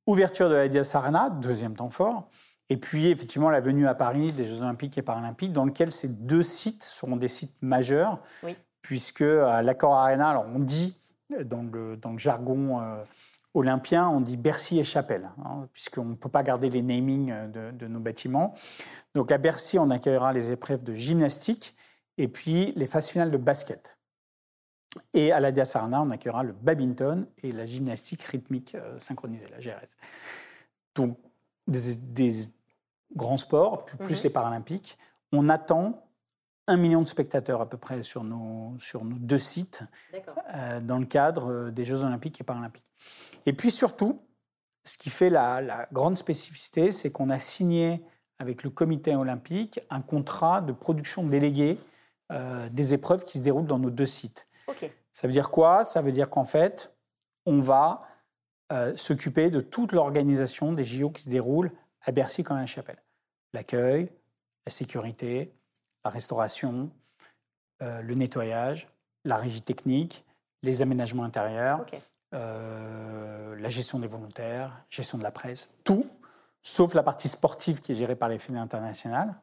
[0.08, 2.30] Ouverture de l'Adidas Arena, deuxième temps fort.
[2.70, 6.08] Et puis, effectivement, la venue à Paris des Jeux Olympiques et Paralympiques, dans lequel ces
[6.08, 8.20] deux sites seront des sites majeurs.
[8.44, 10.96] Oui puisque à l'Accor Arena, alors on dit
[11.46, 13.04] dans le, dans le jargon euh,
[13.56, 17.72] olympien, on dit Bercy et Chapelle, hein, puisqu'on ne peut pas garder les namings de,
[17.72, 18.54] de, nos bâtiments.
[19.16, 21.76] Donc à Bercy, on accueillera les épreuves de gymnastique
[22.18, 23.98] et puis les phases finales de basket.
[25.14, 29.46] Et à la Dias Arena, on accueillera le badminton et la gymnastique rythmique euh, synchronisée,
[29.50, 29.98] la GRS.
[30.96, 31.18] Donc
[31.68, 32.48] des,
[33.16, 34.24] grands sports, plus, mhm.
[34.24, 34.98] les Paralympiques.
[35.32, 36.04] On attend
[36.68, 39.84] un million de spectateurs à peu près sur nos, sur nos deux sites
[40.54, 42.92] euh, dans le cadre euh, des Jeux olympiques et paralympiques.
[43.46, 44.22] Et puis surtout,
[44.86, 48.04] ce qui fait la, grande spécificité, c'est qu'on a signé
[48.40, 51.78] avec le comité olympique un contrat de production déléguée
[52.34, 54.48] euh, des épreuves qui se déroulent dans nos deux sites.
[55.12, 55.86] Ça veut dire quoi?
[55.86, 56.94] Ça veut dire qu'en fait,
[57.46, 58.08] on va
[58.96, 61.70] s'occuper de toute l'organisation des JO qui se déroulent
[62.02, 62.98] à Bercy comme à la Chapelle.
[63.54, 64.12] L'accueil,
[64.66, 65.54] la sécurité,
[66.04, 66.90] la restauration,
[67.82, 68.88] euh, le nettoyage,
[69.26, 70.26] la régie technique,
[70.62, 71.86] les aménagements intérieurs,
[72.34, 76.10] euh, la gestion des volontaires, gestion de la presse, tout,
[76.62, 79.36] sauf la partie sportive qui est gérée par les fédérations internationales,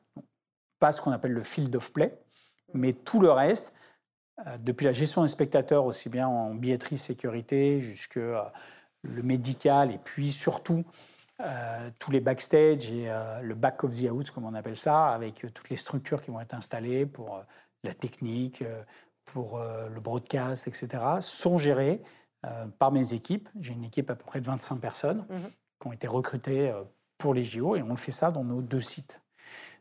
[0.79, 2.19] pas ce qu'on appelle le field of play,
[2.75, 3.73] mais tout le reste,
[4.47, 8.17] euh, depuis la gestion des spectateurs, aussi bien en billetterie, sécurité, jusque
[9.03, 10.85] le médical, et puis surtout
[11.43, 15.09] euh, tous les backstage et euh, le back of the house, comme on appelle ça,
[15.09, 17.43] avec euh, toutes les structures qui vont être installées pour
[17.83, 18.63] la technique,
[19.25, 22.03] pour le broadcast, etc., sont gérés
[22.79, 23.49] par mes équipes.
[23.59, 25.51] J'ai une équipe à peu près de 25 personnes mhm.
[25.81, 26.75] qui ont été recrutées
[27.17, 29.23] pour les JO et on fait ça dans nos deux sites.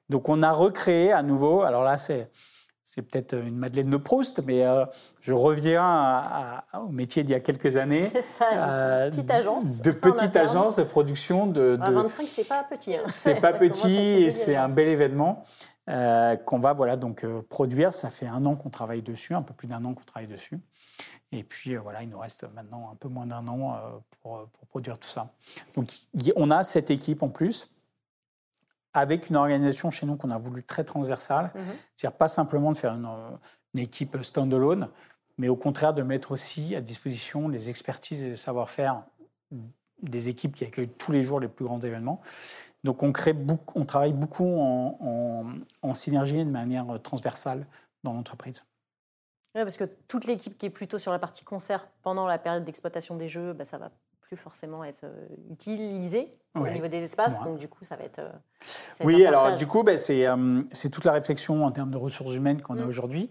[0.07, 2.31] Donc on a recréé à nouveau, alors là c'est
[2.91, 4.83] c'est peut-être une Madeleine de Proust, mais euh,
[5.21, 8.09] je reviens au métier d'il y a quelques années.
[8.11, 9.81] C'est ça, une euh, petite agence.
[9.81, 11.75] De petite agence de production de.
[11.75, 11.91] de...
[11.91, 12.95] 25, c'est pas petit.
[12.95, 13.03] Hein.
[13.11, 15.43] C'est pas petit et c'est un bel événement
[15.87, 17.93] euh, qu'on va voilà donc produire.
[17.93, 20.59] Ça fait un an qu'on travaille dessus, un peu plus d'un an qu'on travaille dessus.
[21.31, 23.79] Et puis voilà, il nous reste maintenant un peu moins d'un an
[24.19, 25.31] pour, pour, produire tout ça.
[25.75, 25.91] Donc
[26.35, 27.69] on a cette équipe en plus
[28.99, 31.61] avec une organisation chez nous qu'on a voulu très transversale, mhm.
[31.95, 33.07] c'est-à-dire pas simplement de faire une,
[33.73, 34.89] une équipe standalone,
[35.37, 39.03] mais au contraire de mettre aussi à disposition les expertises et les savoir-faire
[40.01, 42.21] des équipes qui accueillent tous les jours les plus grands événements.
[42.83, 47.65] Donc on, crée beaucoup, on travaille beaucoup en, synergie de manière transversale
[48.03, 48.63] dans l'entreprise.
[49.55, 52.63] Oui, parce que toute l'équipe qui est plutôt sur la partie concert pendant la période
[52.63, 53.91] d'exploitation des jeux, bah, ça va
[54.29, 57.39] plus forcément être euh, utilisé au niveau des espaces.
[57.43, 58.19] Donc, du coup, ça va être.
[58.19, 58.29] Euh,
[59.03, 62.61] oui, alors, du coup, bah, euh, c'est toute la réflexion en termes de ressources humaines
[62.61, 62.87] qu'on a mm.
[62.87, 63.29] aujourd'hui.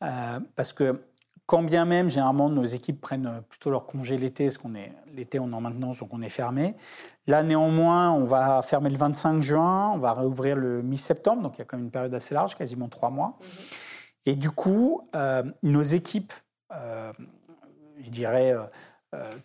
[0.00, 1.02] parce que
[1.46, 5.38] quand bien même, généralement, nos équipes prennent plutôt leur congé l'été, parce qu'on est l'été,
[5.38, 6.74] on est en maintenance, donc on est fermé.
[7.26, 11.60] Là, néanmoins, on va fermer le 25 juin, on va réouvrir le mi-septembre, donc il
[11.60, 13.38] y a quand même une période assez large, quasiment trois mois.
[13.40, 13.46] Mhm.
[14.26, 16.32] Et du coup, euh, nos équipes,
[16.70, 18.52] je dirais,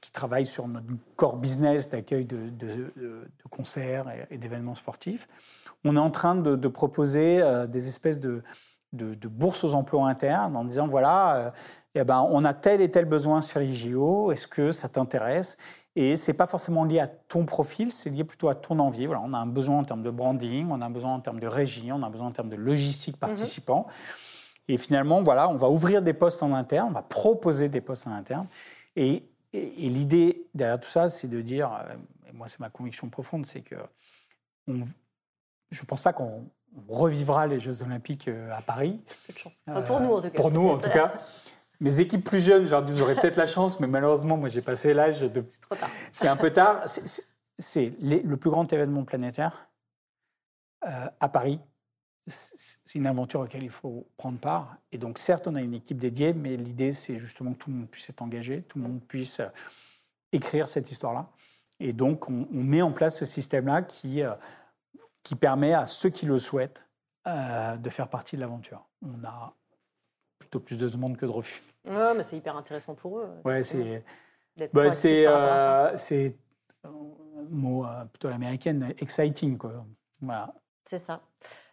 [0.01, 2.37] qui travaillent sur notre core business d'accueil de,
[3.49, 5.27] concerts et, d'événements sportifs,
[5.85, 8.41] on est en train de, proposer des espèces de,
[8.93, 11.53] bourses aux emplois internes en disant voilà,
[11.95, 15.57] eh ben, on a tel et tel besoin sur IGO, est-ce que ça t'intéresse?
[15.95, 19.05] Et ce n'est pas forcément lié à ton profil, c'est lié plutôt à ton envie.
[19.05, 21.39] Voilà, on a un besoin en termes de branding, on a un besoin en termes
[21.39, 23.19] de régie, on a un besoin en termes de logistique mhm.
[23.19, 23.87] participant.
[24.67, 28.05] Et finalement, voilà, on va ouvrir des postes en interne, on va proposer des postes
[28.07, 28.47] en interne.
[28.95, 33.45] Et, l'idée derrière tout ça, c'est de dire, euh, et moi c'est ma conviction profonde,
[33.45, 33.75] c'est que
[34.67, 36.45] je ne pense pas qu'on
[36.87, 39.01] revivra les Jeux Olympiques euh, à Paris.
[39.27, 39.63] Peu de chance.
[39.85, 40.41] pour nous en tout cas.
[40.41, 41.13] Pour nous en tout cas.
[41.79, 44.93] Mes équipes plus jeunes, genre, vous aurez peut-être la chance, mais malheureusement, moi, j'ai passé
[44.93, 45.45] l'âge de.
[45.47, 45.89] C'est trop tard.
[46.11, 46.83] C'est un peu tard.
[47.57, 49.69] C'est le plus grand événement planétaire
[50.85, 51.59] euh, à Paris.
[52.29, 54.77] C'est une aventure auquel il faut prendre part.
[54.91, 57.77] Et donc, certes, on a une équipe dédiée, mais l'idée, c'est justement que tout le
[57.77, 59.47] monde puisse être engagé, tout le monde puisse euh,
[60.31, 61.29] écrire cette histoire-là.
[61.79, 64.33] Et donc, on, met en place ce système-là qui, euh,
[65.23, 66.85] qui permet à ceux qui le souhaitent
[67.25, 68.83] de faire partie de l'aventure.
[69.03, 69.53] On a
[70.39, 71.61] plutôt plus de demandes que de refus.
[71.85, 73.29] Ouais, mais c'est hyper intéressant pour eux.
[73.45, 74.03] Ouais, c'est.
[74.73, 76.35] Bah, c'est euh, c'est
[77.49, 79.85] mot euh, plutôt l'américaine, exciting quoi.
[80.21, 80.53] Voilà.
[80.85, 81.21] C'est ça.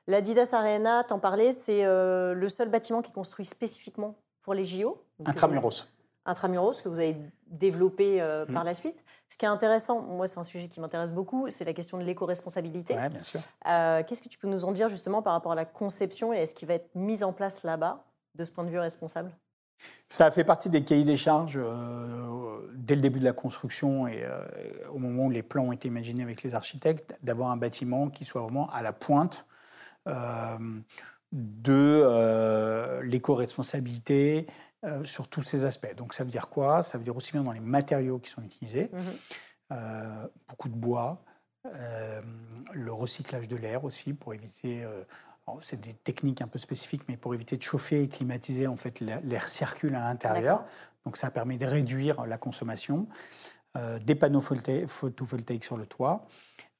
[0.07, 4.65] L'Adidas Arena, t'en parlais, c'est euh, le seul bâtiment qui est construit spécifiquement pour les
[4.65, 5.03] JO.
[5.25, 5.89] Intramuros.
[6.25, 7.17] Intramuros que vous avez
[7.47, 8.53] développé mmh.
[8.53, 9.05] par la suite.
[9.29, 12.03] Ce qui est intéressant, moi c'est un sujet qui m'intéresse beaucoup, c'est la question de
[12.03, 12.95] l'éco-responsabilité.
[12.95, 13.41] Ouais, bien sûr.
[13.65, 16.47] Qu'est-ce que tu peux nous en dire justement par rapport à la conception et à
[16.47, 19.33] ce qui va être mis en place là-bas de ce point de vue responsable?
[20.09, 24.07] Ça a fait partie des cahiers des charges euh, dès le début de la construction
[24.07, 24.41] et euh,
[24.93, 28.25] au moment où les plans ont été imaginés avec les architectes, d'avoir un bâtiment qui
[28.25, 29.56] soit vraiment à la pointe euh,
[31.33, 34.47] de l'éco-responsabilité
[35.05, 35.95] sur tous ces aspects.
[35.97, 36.83] Donc ça veut dire quoi?
[36.83, 39.01] Ça veut dire aussi bien dans les matériaux qui sont utilisés, mmh
[40.49, 41.25] beaucoup de bois,
[41.65, 44.87] le recyclage de l'air aussi pour éviter
[45.61, 49.01] c'est des techniques un peu spécifiques, mais pour éviter de chauffer et climatiser, en fait,
[49.01, 50.65] l'air circule à l'intérieur.
[51.05, 53.07] Donc ça permet de réduire la consommation.
[53.77, 56.27] Euh, des panneaux photovoltaïques sur le toit,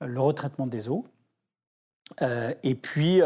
[0.03, 1.07] euh, le retraitement des eaux.
[2.23, 3.21] Euh, et puis,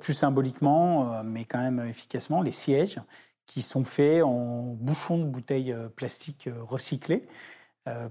[0.00, 3.00] plus symboliquement, mais quand même efficacement, les sièges
[3.46, 7.26] qui sont faits en bouchons de bouteilles plastiques recyclés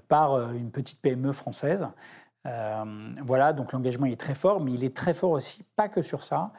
[0.07, 1.87] par une petite PME française.
[2.45, 6.01] Euh, voilà, donc l'engagement est très fort, mais il est très fort aussi, pas que
[6.01, 6.51] sur ça,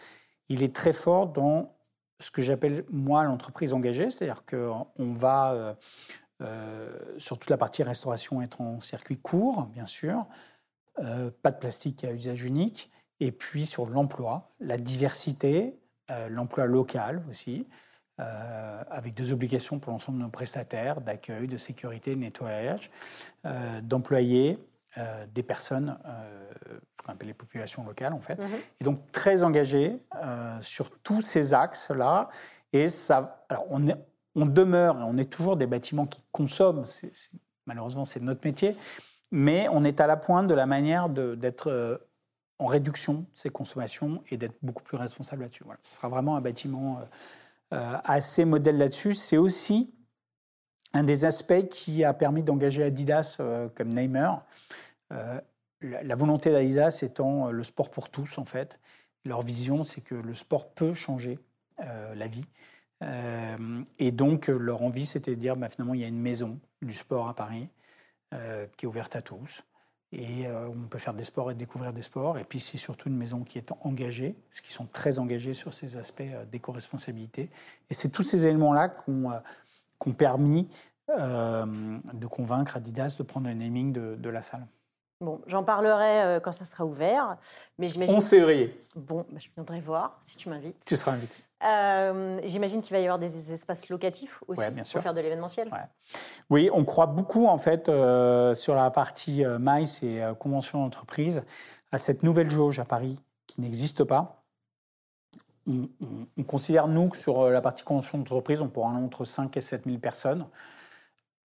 [0.48, 1.74] il est très fort dans
[2.20, 5.74] ce que j'appelle moi l'entreprise engagée, c'est-à-dire qu'on va euh,
[6.42, 10.26] euh, sur toute la partie restauration être en circuit court, bien sûr,
[10.96, 12.88] pas de plastique à usage unique,
[13.25, 15.79] et puis sur l'emploi, la diversité,
[16.29, 17.67] l'emploi local aussi,
[18.19, 22.91] avec des obligations pour l'ensemble de nos prestataires d'accueil, de sécurité, de nettoyage,
[24.97, 26.47] euh, des personnes, euh,
[26.97, 28.47] ce qu'on appelle les populations locales en fait, mhm.
[28.81, 32.29] et donc très engagées euh, sur tous ces axes-là.
[32.73, 33.97] Et ça, alors on, est,
[34.37, 36.85] on demeure, on est toujours des bâtiments qui consomment,
[37.67, 38.77] malheureusement c'est notre métier,
[39.33, 42.01] mais on est à la pointe de la manière d'être
[42.59, 45.64] en réduction de ces consommations et d'être beaucoup plus responsable là-dessus.
[45.83, 47.01] Ce sera vraiment un bâtiment
[47.71, 49.14] assez modèle là-dessus.
[49.14, 49.93] C'est aussi
[50.93, 53.40] un des aspects qui a permis d'engager Adidas
[53.75, 54.47] comme Neymar.
[55.12, 55.40] Euh,
[55.83, 58.79] la volonté d'Adidas étant euh, le sport pour tous, en fait.
[59.25, 61.38] Leur vision, c'est que le sport peut changer
[61.81, 62.45] euh, la vie.
[63.99, 66.95] et donc, leur envie, c'était de dire, bah, finalement, il y a une maison du
[66.95, 67.69] sport à Paris
[68.77, 69.62] qui est ouverte à tous.
[70.12, 72.38] Et on peut faire des sports et découvrir des sports.
[72.38, 75.75] Et puis, c'est surtout une maison qui est engagée, parce qu'ils sont très engagés sur
[75.75, 77.51] ces aspects d'éco-responsabilité.
[77.90, 79.33] Et c'est tous ces éléments-là qu'on
[80.01, 80.69] qui ont permis
[81.09, 84.67] de convaincre Adidas de prendre le naming de la salle.
[85.25, 87.37] Bon, j'en parlerai euh, quand ça sera ouvert.
[87.79, 88.17] Mais j'imagine.
[88.17, 88.79] 11 février.
[88.95, 90.77] Bon, bah, je viendrai voir si tu m'invites.
[90.85, 91.35] Tu seras invité.
[91.65, 95.71] Euh, j'imagine qu'il va y avoir des espaces locatifs aussi pour faire de l'événementiel.
[96.51, 101.43] Oui, on croit beaucoup en fait euh, sur la partie MICE et convention d'entreprise
[101.91, 104.43] à cette nouvelle jauge à Paris qui n'existe pas.
[105.67, 105.89] On,
[106.37, 109.63] on, considère, nous, que sur la partie convention d'entreprise, on pourra aller entre 5 et
[109.63, 110.45] 7 000 personnes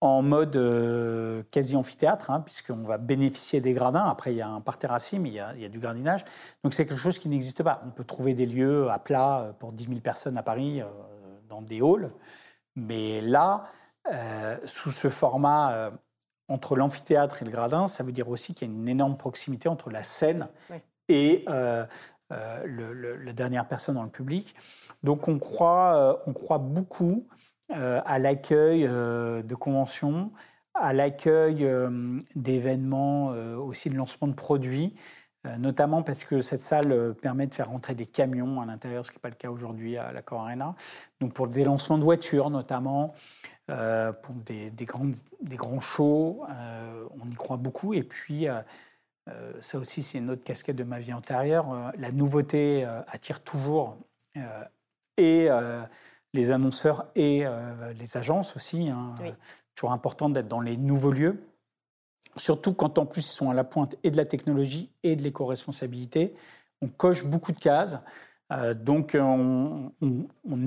[0.02, 4.06] en mode euh, quasi amphithéâtre, hein, puisqu'on va bénéficier des gradins.
[4.06, 5.80] Après, il y a un parterre assis, mais il y a, il y a du
[5.80, 6.24] gradinage.
[6.64, 7.82] Donc c'est quelque chose qui n'existe pas.
[7.86, 10.86] On peut trouver des lieux à plat euh, pour 10 000 personnes à Paris, euh,
[11.50, 12.12] dans des halls.
[12.76, 13.66] Mais là,
[14.66, 15.92] sous ce format
[16.48, 19.68] entre l'amphithéâtre et le gradin, ça veut dire aussi qu'il y a une énorme proximité
[19.68, 20.48] entre la scène
[21.10, 24.56] et le, la dernière personne dans le public.
[25.04, 27.28] Donc on croit, on croit beaucoup
[27.70, 30.32] à l'accueil euh, de conventions,
[30.74, 33.28] à l'accueil euh, d'événements,
[33.58, 34.96] aussi de lancement de produits,
[35.58, 39.18] notamment parce que cette salle permet de faire rentrer des camions à l'intérieur, ce qui
[39.18, 40.76] n'est pas le cas aujourd'hui à l'Accor Arena.
[41.22, 43.14] Donc pour des lancements de voitures notamment,
[43.68, 44.86] pour des
[45.56, 47.94] grands shows, on y croit beaucoup.
[47.94, 48.48] Et puis,
[49.62, 51.94] ça aussi, c'est une autre casquette de ma vie antérieure.
[51.98, 53.98] la nouveauté attire toujours.
[55.16, 55.50] et
[56.34, 58.90] les annonceurs et euh, les agences aussi.
[58.90, 59.16] Hein.
[59.76, 61.44] Toujours important d'être dans les nouveaux lieux.
[62.36, 65.24] Surtout quand en plus ils sont à la pointe et de la technologie et de
[65.24, 66.36] l'éco-responsabilité.
[66.82, 67.98] On coche beaucoup de cases.
[68.52, 69.92] Euh, donc on,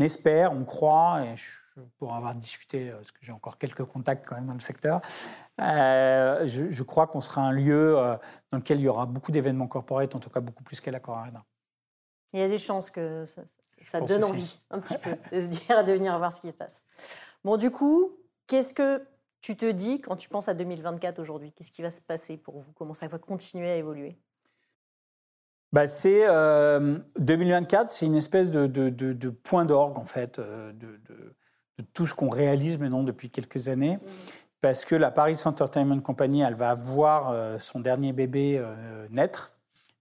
[0.00, 4.26] espère, on croit, et je, pour avoir discuté, euh, parce que j'ai encore quelques contacts
[4.26, 5.00] quand même dans le secteur,
[5.58, 7.96] je, crois qu'on sera un lieu
[8.50, 11.00] dans lequel il y aura beaucoup d'événements corporate, en tout cas beaucoup plus qu'à la
[11.04, 11.44] Arena.
[12.32, 13.24] Il y a des chances que
[13.80, 16.52] ça, donne envie un petit peu de se dire de venir voir ce qui se
[16.52, 16.84] passe.
[17.44, 18.16] Bon, du coup,
[18.46, 19.02] qu'est-ce que
[19.40, 21.52] tu te dis quand tu penses à 2024 aujourd'hui?
[21.52, 22.72] Qu'est-ce qui va se passer pour vous?
[22.72, 24.16] Comment ça va continuer à évoluer?
[25.72, 26.26] Bah, c'est
[27.18, 31.00] 2024, euh, c'est une espèce de, de, point d'orgue en fait euh, de,
[31.94, 34.00] tout ce qu'on réalise maintenant depuis quelques années, mmh.
[34.60, 38.62] parce que la Paris Entertainment Company, elle va avoir euh, son dernier bébé
[39.10, 39.52] naître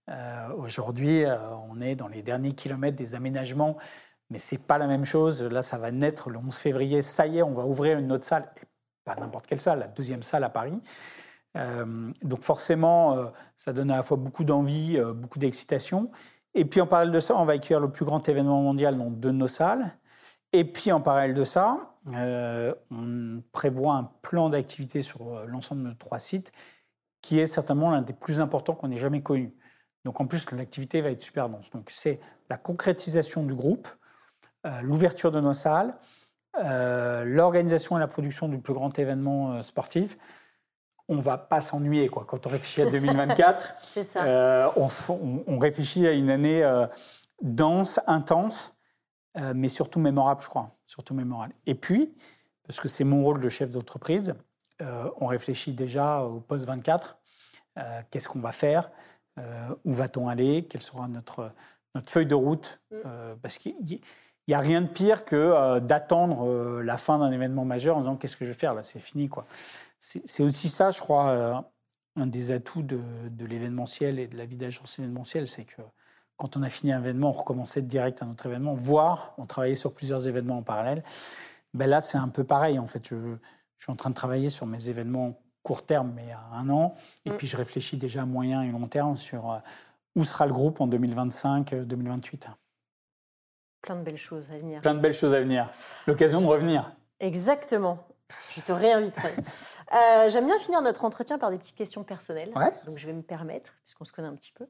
[0.10, 1.38] euh, aujourd'hui, euh,
[1.70, 3.78] on est dans les derniers kilomètres des aménagements,
[4.30, 5.44] mais c'est pas la même chose.
[5.44, 7.02] Là, ça va naître le 11 février.
[7.02, 8.52] Ça y est, on va ouvrir une autre salle,
[9.04, 10.80] pas n'importe quelle salle, la deuxième salle à Paris.
[11.58, 13.18] Euh, donc forcément,
[13.58, 16.12] ça donne à la fois beaucoup d'envie, beaucoup d'excitation.
[16.54, 19.10] Et puis en parallèle de ça, on va accueillir le plus grand événement mondial dans
[19.10, 19.92] deux de nos salles.
[20.54, 25.94] Et puis en parallèle de ça, on prévoit un plan d'activité sur l'ensemble de nos
[25.94, 26.52] trois sites
[27.22, 29.54] qui est certainement l'un des plus importants qu'on ait jamais connu.
[30.06, 31.70] Donc en plus, l'activité va être super dense.
[31.72, 33.88] Donc c'est la concrétisation du groupe,
[34.66, 35.96] euh, l'ouverture de nos salles,
[36.58, 40.18] euh, l'organisation et la production du plus grand événement euh, sportif.
[41.08, 42.26] On ne va pas s'ennuyer quoi.
[42.26, 44.74] Quand on réfléchit à 2024, ça.
[44.76, 44.88] On,
[45.48, 46.64] on, réfléchit à une année
[47.42, 48.74] dense, intense,
[49.54, 50.78] mais surtout mémorable, je crois.
[50.86, 51.54] Surtout mémorable.
[51.66, 52.16] Et puis,
[52.66, 54.36] parce que c'est mon rôle de chef d'entreprise,
[54.80, 57.18] on réfléchit déjà au post 24.
[58.10, 58.90] Qu'est-ce qu'on va faire
[59.38, 60.64] où va-t-on aller?
[60.64, 61.52] Quelle sera notre,
[61.96, 62.82] notre feuille de route?
[62.92, 62.96] Mm.
[63.06, 63.76] euh, Parce qu'il
[64.48, 68.16] n'y a rien de pire que euh, d'attendre la fin d'un événement majeur en disant
[68.16, 68.74] qu'est-ce que je vais faire?
[68.74, 69.46] Là, c'est fini quoi.
[70.00, 71.64] C'est aussi ça, je crois,
[72.16, 73.00] un des atouts de,
[73.46, 75.82] l'événementiel et de la vie d'agence événementielle, c'est que
[76.38, 79.76] quand on a fini un événement, on recommençait direct à notre événement, voire on travaillait
[79.76, 81.04] sur plusieurs événements en parallèle.
[81.76, 82.80] Ben là, c'est un peu pareil.
[82.80, 83.16] En fait, je,
[83.78, 86.96] je, suis en train de travailler sur mes événements court terme, mais à un an.
[87.26, 87.38] Et mm.
[87.38, 89.58] puis je réfléchis déjà à moyen et long terme sur euh,
[90.16, 91.74] où sera le groupe en 2025-2028.
[91.74, 92.48] Euh,
[93.82, 94.82] Plein de belles choses à venir.
[94.82, 95.70] Plein de belles choses à venir.
[96.08, 96.92] L'occasion de revenir.
[97.20, 98.00] Exactement.
[98.50, 99.34] Je te réinviterai.
[99.94, 102.54] Euh, j'aime bien finir notre entretien par des petites questions personnelles.
[102.86, 104.66] Donc je vais me permettre, puisqu'on se connaît un petit peu.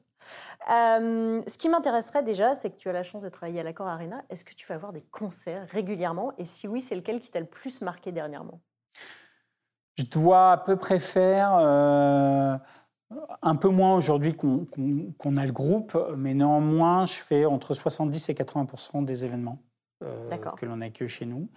[0.68, 4.24] ce qui m'intéresserait déjà, c'est que tu as la chance de travailler à l'Accor Arena.
[4.30, 6.32] Est-ce que tu vas avoir des concerts régulièrement?
[6.38, 8.60] Et si oui, c'est lequel qui t'a le plus marqué dernièrement?
[9.98, 12.56] Je dois à peu près faire euh,
[13.42, 18.34] un peu moins aujourd'hui qu'on a le groupe, mais néanmoins, je fais entre 70 et
[18.34, 19.58] 80% des événements
[20.02, 21.48] euh, que l'on accueille chez nous.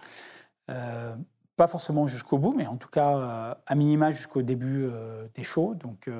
[0.70, 1.16] Euh,
[1.56, 4.90] pas forcément jusqu'au bout, mais en tout cas, à minima jusqu'au début
[5.34, 5.72] des shows.
[5.74, 6.10] Donc,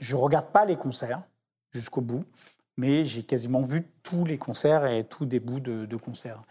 [0.00, 1.22] je ne regarde pas les concerts
[1.72, 2.24] jusqu'au bout,
[2.76, 6.42] mais j'ai quasiment vu tous les concerts et tous des bouts de, de concerts.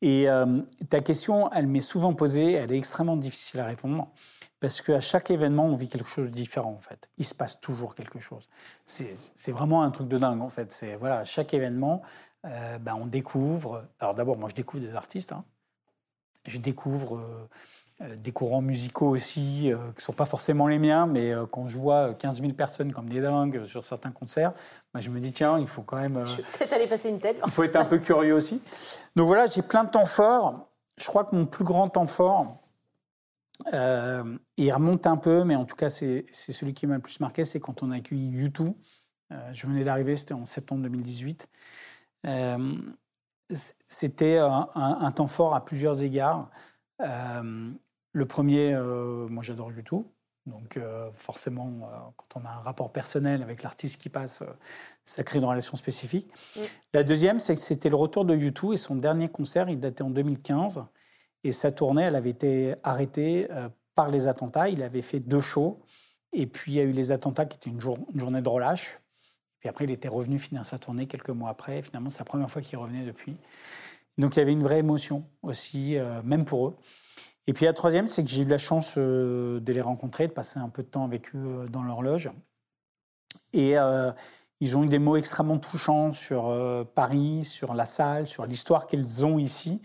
[0.00, 4.08] Et euh, ta question, elle m'est souvent posée, elle est extrêmement difficile à répondre,
[4.60, 7.08] parce qu'à chaque événement, on vit quelque chose de différent, en fait.
[7.18, 8.48] Il se passe toujours quelque chose.
[8.86, 10.72] C'est vraiment un truc de dingue, en fait.
[10.72, 12.02] C'est voilà, à chaque événement,
[12.44, 13.88] euh, ben, on découvre.
[13.98, 15.32] Alors d'abord, moi, je découvre des artistes.
[15.32, 15.44] Hein.
[16.46, 17.48] je découvre
[18.00, 22.14] des courants musicaux aussi, qui ne sont pas forcément les miens, mais quand je vois
[22.14, 24.52] 15 000 personnes comme des dingues sur certains concerts,
[24.94, 26.24] moi, je me dis, tiens, il faut quand même...
[26.24, 27.40] je vais peut-être aller passer une tête.
[27.44, 28.62] Il faut être un peu curieux aussi.
[29.16, 30.68] Donc voilà, j'ai plein de temps forts.
[30.96, 32.58] Je crois que mon plus grand temps fort,
[33.72, 37.20] euh, il remonte un peu, mais en tout cas, c'est celui qui m'a le plus
[37.20, 38.72] marqué, c'est quand on a accueilli YouTube.
[39.32, 41.48] Euh, je venais d'arriver, c'était en septembre 2018.
[42.26, 42.74] Euh,
[43.84, 46.50] c'était un, temps fort à plusieurs égards.
[48.12, 48.74] Le premier,
[49.28, 50.04] moi j'adore YouTube.
[50.46, 50.78] Donc
[51.16, 54.42] forcément, quand on a un rapport personnel avec l'artiste qui passe,
[55.04, 56.28] ça crée une relation spécifique.
[56.94, 60.02] La deuxième, c'est que c'était le retour de YouTube et son dernier concert, il datait
[60.02, 60.84] en 2015.
[61.44, 64.68] Et sa tournée, elle avait été arrêtée euh, par les attentats.
[64.68, 65.80] Il avait fait deux shows.
[66.32, 68.98] Et puis, il y a eu les attentats qui étaient une, journée de relâche.
[69.60, 71.82] Puis après, il était revenu finir sa tournée quelques mois après.
[71.82, 73.36] Finalement, c'est la première fois qu'il revenait depuis.
[74.18, 76.76] Donc, il y avait une vraie émotion aussi, euh, même pour eux.
[77.48, 80.32] Et puis, la troisième, c'est que j'ai eu la chance euh, de les rencontrer, de
[80.32, 82.30] passer un peu de temps avec eux dans leur loge.
[83.52, 83.74] Et
[84.60, 86.54] ils ont eu des mots extrêmement touchants sur
[86.94, 89.80] Paris, sur la salle, sur l'histoire qu'ils ont ici.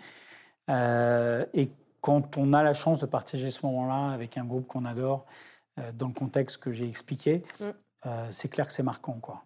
[0.69, 4.85] Euh, et quand on a la chance de partager ce moment-là avec un groupe qu'on
[4.85, 5.25] adore,
[5.79, 7.63] euh, dans le contexte que j'ai expliqué, mm.
[8.05, 9.19] euh, c'est clair que c'est marquant.
[9.21, 9.43] Quoi.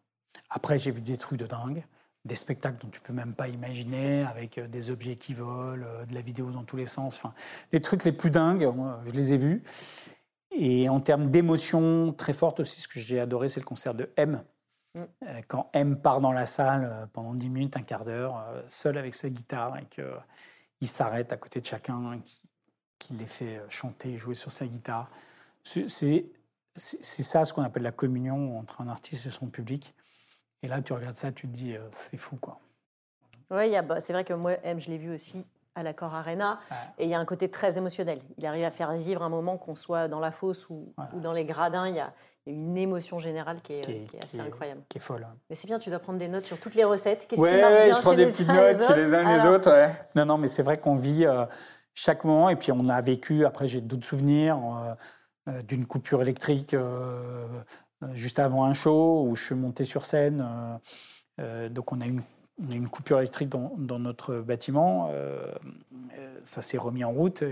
[0.49, 1.83] Après, j'ai vu des trucs de dingue,
[2.27, 6.21] des spectacles dont tu peux même pas imaginer, avec des objets qui volent, de la
[6.21, 7.17] vidéo dans tous les sens.
[7.17, 7.33] Enfin,
[7.71, 8.69] les trucs les plus dingues,
[9.05, 9.63] je les ai vus.
[10.51, 14.09] Et en termes d'émotion très forte aussi, ce que j'ai adoré, c'est le concert de
[14.17, 14.43] M.
[14.95, 15.03] Mm.
[15.47, 19.29] Quand M part dans la salle pendant 10 minutes, un quart d'heure, seul avec sa
[19.29, 20.17] guitare, et que
[20.81, 22.19] il s'arrête à côté de chacun,
[22.99, 25.09] qui, les fait chanter, jouer sur sa guitare.
[25.63, 26.23] C'est
[26.75, 29.93] ça ce qu'on appelle la communion entre un artiste et son public.
[30.63, 32.59] Et là, tu regardes ça, tu te dis, euh, c'est fou, quoi.
[33.51, 35.45] Oui, bah, c'est vrai que moi, M, je l'ai vu aussi
[35.75, 36.59] à l'accord Arena.
[36.97, 38.19] Et il y a un côté très émotionnel.
[38.37, 41.33] Il arrive à faire vivre un moment qu'on soit dans la fosse ou, ou dans
[41.33, 41.87] les gradins.
[41.87, 42.11] Il y a,
[42.47, 44.81] une émotion générale qui est, assez incroyable.
[44.89, 45.27] Qui est folle.
[45.49, 47.27] Mais c'est bien, tu dois prendre des notes sur toutes les recettes.
[47.27, 49.69] Qu'est-ce qui marche bien je prends des petites notes chez les uns et les autres.
[49.69, 49.93] Ouais.
[50.15, 51.45] Non, non, mais c'est vrai qu'on vit euh,
[51.93, 52.49] chaque moment.
[52.49, 54.95] Et puis on a vécu, après j'ai d'autres souvenirs, euh,
[55.49, 56.75] euh, d'une coupure électrique
[58.13, 60.45] juste avant un show où je suis monté sur scène.
[61.69, 62.21] donc on a une,
[62.69, 65.11] une coupure électrique dans, dans notre bâtiment.
[66.43, 67.43] ça s'est remis en route.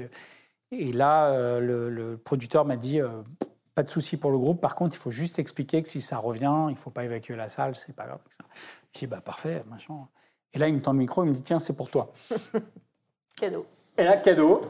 [0.72, 3.02] Et là, le, le producteur m'a dit
[3.76, 4.62] pas de souci pour le groupe.
[4.62, 7.36] Par contre, il faut juste expliquer que si ça revient, il ne faut pas évacuer
[7.36, 8.20] la salle, c'est pas grave.
[8.93, 10.08] Je dis, bah parfait, machin.
[10.54, 12.14] Et là, il me tend le micro, il me dit, tiens, c'est pour toi.
[13.36, 13.66] cadeau.
[13.98, 14.62] Et là, cadeau.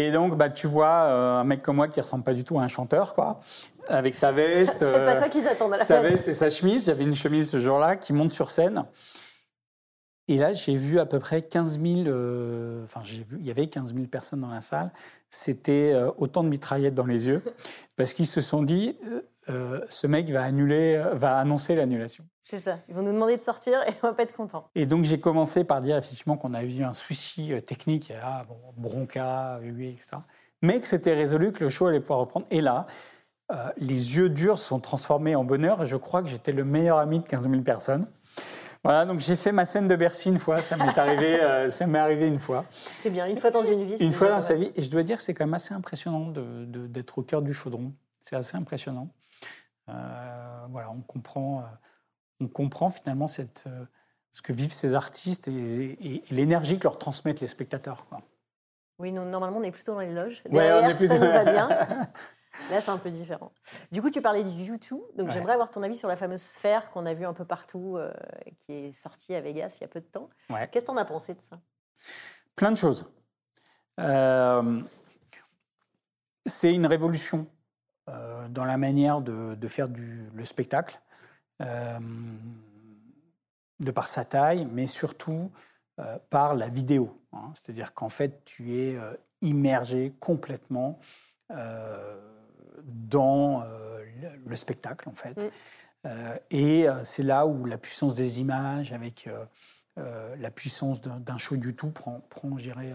[0.00, 2.58] Et donc, bah, tu vois euh, un mec comme moi qui ressemble pas du tout
[2.58, 3.40] à un chanteur, quoi,
[3.88, 4.78] avec sa veste.
[4.78, 6.86] c'est pas toi qui attendent à la Sa veste et sa chemise.
[6.86, 8.84] J'avais une chemise ce jour-là qui monte sur scène.
[10.28, 13.50] Et là, j'ai vu à peu près 15 000, euh, enfin, j'ai vu, il y
[13.50, 14.92] avait 15 000 personnes dans la salle.
[15.28, 17.42] C'était euh, autant de mitraillettes dans les yeux,
[17.96, 18.96] parce qu'ils se sont dit,
[19.48, 22.24] euh, ce mec va annuler, va annoncer l'annulation.
[22.42, 22.78] C'est ça.
[22.88, 24.68] Ils vont nous demander de sortir et on va pas être content.
[24.74, 28.56] Et donc j'ai commencé par dire effectivement qu'on avait eu un souci technique, ah, bon,
[28.76, 30.18] bronca, oui, etc.
[30.62, 32.46] Mais que c'était résolu, que le show allait pouvoir reprendre.
[32.50, 32.86] Et là,
[33.78, 35.82] les yeux durs sont transformés en bonheur.
[35.82, 38.06] Et je crois que j'étais le meilleur ami de 15 000 personnes.
[38.82, 41.86] Voilà, donc j'ai fait ma scène de Bercy une fois, ça m'est arrivé, euh, ça
[41.86, 42.64] m'est arrivé une fois.
[42.70, 43.96] C'est bien, une fois dans une vie.
[44.00, 46.32] Une fois dans sa vie, et je dois dire que c'est quand même assez impressionnant
[46.32, 47.92] d'être au cœur du chaudron.
[48.20, 49.08] C'est assez impressionnant.
[49.90, 51.64] Euh, voilà, on comprend, euh,
[52.40, 53.68] on comprend finalement cette,
[54.32, 58.06] ce que vivent ces artistes et, l'énergie que leur transmettent les spectateurs.
[58.06, 58.22] Quoi.
[58.98, 60.42] Oui, normalement, on est plutôt dans les loges.
[60.50, 61.68] Derrière, on est ça nous va bien.
[62.70, 63.52] Là, c'est un peu différent.
[63.90, 65.00] Du coup, tu parlais du YouTube.
[65.16, 67.96] Donc, j'aimerais avoir ton avis sur la fameuse sphère qu'on a vue un peu partout,
[67.96, 68.12] euh,
[68.58, 70.28] qui est sortie à Vegas il y a peu de temps.
[70.48, 71.60] Qu'est-ce que tu en as pensé de ça?
[72.56, 73.10] Plein de choses.
[73.98, 74.82] Euh,
[76.46, 77.46] c'est une révolution
[78.10, 81.00] euh, dans la manière de, faire du, le spectacle,
[83.80, 85.50] de par sa taille, mais surtout
[86.30, 87.20] par la vidéo.
[87.32, 87.52] Hein.
[87.54, 88.96] C'est-à-dire qu'en fait, tu es
[89.42, 90.98] immergé complètement
[92.84, 94.04] dans euh,
[94.46, 95.36] le spectacle, en fait.
[95.36, 95.50] Mm.
[96.06, 99.28] Euh, et euh, c'est là où la puissance des images, avec
[100.38, 102.94] la puissance d'un show du tout, prend, prend je dirais,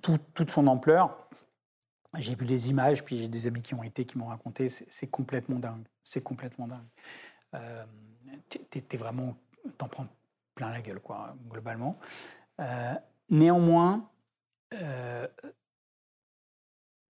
[0.00, 1.28] toute son ampleur.
[2.16, 5.06] J'ai vu les images, puis j'ai des amis qui ont été, qui m'ont raconté, c'est
[5.08, 5.86] complètement dingue.
[6.02, 6.86] C'est complètement dingue.
[7.54, 7.84] Euh,
[8.70, 9.36] T'es vraiment,
[9.76, 10.06] t'en prends
[10.54, 11.98] plein la gueule, quoi, globalement.
[13.28, 14.10] néanmoins,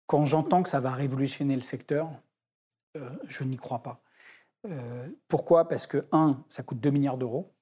[0.09, 2.11] quand j'entends que ça va révolutionner le secteur,
[2.97, 4.01] euh, je n'y crois pas.
[4.67, 5.69] Euh, pourquoi?
[5.69, 7.55] Parce que, un, ça coûte 2 milliards d'euros.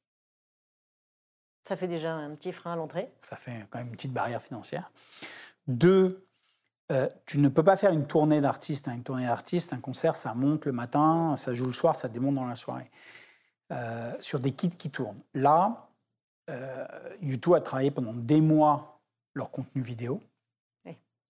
[1.65, 3.13] Ça fait déjà un petit frein à l'entrée?
[3.19, 4.93] Ça fait quand même une petite barrière financière.
[5.67, 6.26] Deux,
[6.93, 8.89] euh, tu ne peux pas faire une tournée d'artistes.
[8.89, 8.95] Hein.
[8.95, 12.37] Une tournée d'artistes, un concert, ça monte le matin, ça joue le soir, ça démonte
[12.37, 12.91] dans la soirée.
[13.73, 15.21] Euh, sur des kits qui tournent.
[15.35, 15.89] Là,
[16.51, 16.87] euh,
[17.21, 19.01] YouTube a travaillé pendant des mois
[19.35, 20.23] leur contenu vidéo.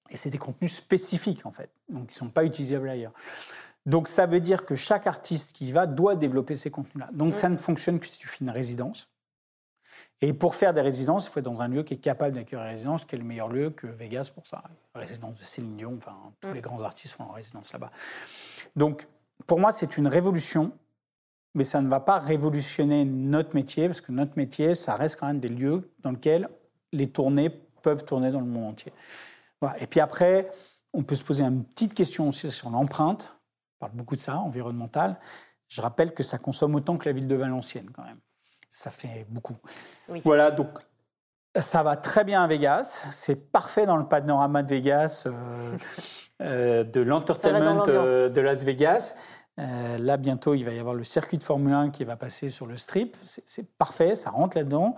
[0.08, 1.68] Et c'est des contenus spécifiques, en fait.
[1.88, 3.12] Donc, ils ne sont pas utilisables ailleurs.
[3.86, 7.08] Donc, ça veut dire que chaque artiste qui y va doit développer ces contenus-là.
[7.12, 9.08] Donc, ça ne fonctionne que si tu fais une résidence.
[10.22, 12.64] Et pour faire des résidences, il faut être dans un lieu qui est capable d'accueillir
[12.64, 14.62] une résidence, qui est le meilleur lieu que Vegas pour ça.
[14.94, 16.54] La résidence de Céline Dion, enfin, tous mm.
[16.54, 17.90] les grands artistes font leur résidence là-bas.
[18.76, 19.06] Donc,
[19.46, 20.72] pour moi, c'est une révolution,
[21.54, 25.26] mais ça ne va pas révolutionner notre métier, parce que notre métier, ça reste quand
[25.26, 26.48] même des lieux dans lesquels
[26.92, 27.50] les tournées
[27.82, 28.92] peuvent tourner dans le monde entier.
[29.60, 29.80] Voilà.
[29.82, 30.50] Et puis après,
[30.94, 33.34] on peut se poser une petite question aussi sur l'empreinte.
[33.76, 35.18] On parle beaucoup de ça, environnementale.
[35.68, 38.18] Je rappelle que ça consomme autant que la ville de Valenciennes, quand même
[38.76, 39.56] ça fait beaucoup.
[40.22, 40.68] Voilà, donc
[41.58, 43.06] ça va très bien à Vegas.
[43.10, 45.78] C'est parfait dans le panorama de Vegas, euh,
[46.42, 49.14] euh, de l'entertainment euh, de Las Vegas.
[49.56, 52.66] là, bientôt, il va y avoir le circuit de Formule 1 qui va passer sur
[52.66, 53.16] le strip.
[53.24, 54.94] C'est parfait, ça rentre là-dedans.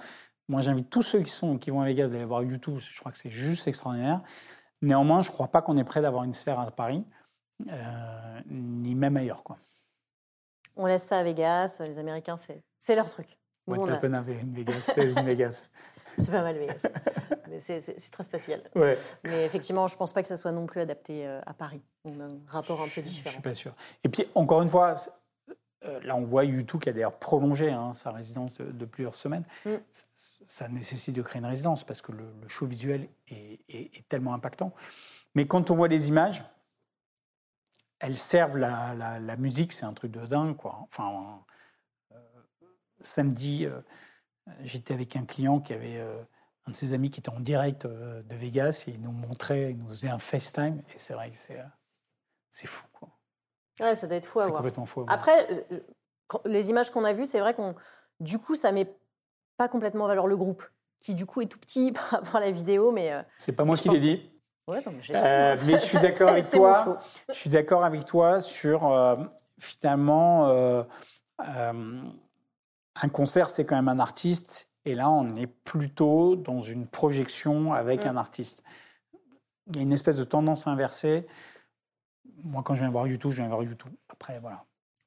[0.49, 2.79] Moi, j'invite tous ceux qui, sont, qui vont à Vegas d'aller voir YouTube.
[2.81, 4.23] Je crois que c'est juste extraordinaire.
[4.83, 7.05] Néanmoins, je ne crois pas qu'on est prêt d'avoir une sphère à Paris,
[8.51, 9.45] ni même ailleurs.
[9.45, 9.57] Quoi.
[10.75, 11.81] On laisse ça à Vegas.
[11.87, 12.37] Les Américains,
[12.81, 13.39] c'est leur truc.
[13.69, 14.23] What happened a...
[14.23, 15.67] Vegas stays in Vegas.
[16.19, 16.87] c'est pas mal Vegas.
[17.51, 18.61] Mais c'est très spécial.
[18.75, 21.83] Mais effectivement, je ne pense pas que ça soit non plus adapté euh, à Paris.
[22.05, 23.25] Un rapport un peu différent.
[23.25, 23.75] Je ne suis pas sûr.
[24.05, 24.95] Et puis, encore une fois,
[25.85, 29.45] euh, là, on voit YouTube qui a d'ailleurs prolongé hein, sa résidence de, plusieurs semaines.
[29.65, 29.71] Mm.
[30.47, 34.73] Ça, nécessite de créer une résidence parce que le, show visuel est, est, tellement impactant.
[35.35, 36.45] Mais quand on voit les images,
[38.01, 40.57] elles servent la, la, la musique, c'est un truc de dingue.
[40.57, 40.79] Quoi.
[40.83, 41.41] Enfin,
[43.01, 43.81] samedi, euh,
[44.63, 46.23] j'étais avec un client qui avait euh,
[46.67, 49.71] un de ses amis qui était en direct euh, de Vegas et il nous montrait,
[49.71, 51.61] il nous faisait un FaceTime et c'est vrai que c'est,
[52.51, 52.85] c'est fou.
[52.93, 53.09] Quoi.
[53.81, 55.05] Ouais, ça doit être fou à c'est complètement fou.
[55.09, 55.49] Après,
[56.45, 57.75] les images qu'on a vues, c'est vrai qu'on,
[58.21, 58.93] du coup, ça met
[59.57, 60.65] pas complètement en valeur le groupe,
[61.01, 63.13] qui du coup est tout petit par rapport à la vidéo, mais.
[63.39, 64.33] c'est pas moi qui l'ai dit.
[64.67, 67.01] Ouais, mais, mais, je suis d'accord avec toi.
[67.31, 68.93] Je suis d'accord avec toi sur
[69.59, 70.85] finalement
[73.01, 77.73] un concert, c'est quand même un artiste, et là, on est plutôt dans une projection
[77.73, 78.09] avec mm.
[78.09, 78.63] un artiste.
[79.67, 81.27] Il y a une espèce de tendance inversée.
[82.45, 83.93] Moi, quand je viens voir YouTube, je viens voir YouTube.
[84.09, 84.65] Après, voilà.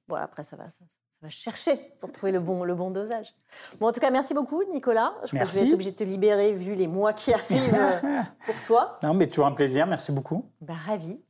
[0.08, 0.86] Bon, après, ça va, ça,
[1.22, 3.36] va chercher pour trouver le bon, le bon dosage.
[3.80, 5.14] Bon, en tout cas, merci beaucoup, Nicolas.
[5.26, 7.76] Je pense que je vais être obligée de te libérer vu les mois qui arrivent
[7.76, 9.00] euh, pour toi.
[9.04, 9.86] Non, mais toujours un plaisir.
[9.86, 10.50] Merci beaucoup.
[10.62, 11.22] Ben, ravi.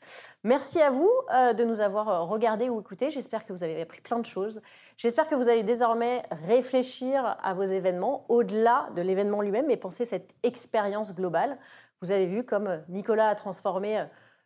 [0.45, 3.09] Merci à vous euh, de nous avoir euh, regardé ou écouté.
[3.09, 4.61] J'espère que vous avez appris plein de choses.
[4.95, 10.05] J'espère que vous allez désormais réfléchir à vos événements au-delà de l'événement lui-même et penser
[10.05, 11.57] cette expérience globale.
[12.01, 14.05] Vous avez vu comme Nicolas a transformé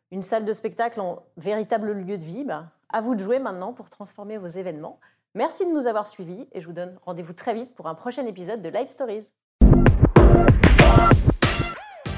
[0.10, 2.44] une salle de spectacle en véritable lieu de vie.
[2.44, 5.00] Ben, à vous de jouer maintenant pour transformer vos événements.
[5.38, 8.26] Merci de nous avoir suivis et je vous donne rendez-vous très vite pour un prochain
[8.26, 9.34] épisode de Live Stories.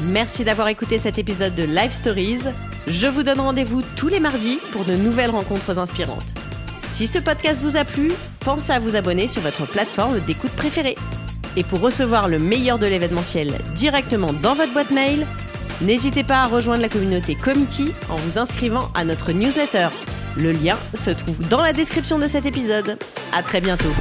[0.04, 2.44] Merci d'avoir écouté cet épisode de Live Stories.
[2.86, 6.32] Je vous donne rendez-vous tous les mardis pour de nouvelles rencontres inspirantes.
[6.92, 8.12] Si ce podcast vous a plu,
[8.42, 10.96] pensez à vous abonner sur votre plateforme d'écoute préférée.
[11.56, 15.26] Et pour recevoir le meilleur de l'événementiel directement dans votre boîte mail,
[15.82, 19.90] n'hésitez pas à rejoindre la communauté Committee en vous inscrivant à notre newsletter.
[20.38, 22.98] Le lien se trouve dans la description de cet épisode.
[23.34, 23.94] À très bientôt.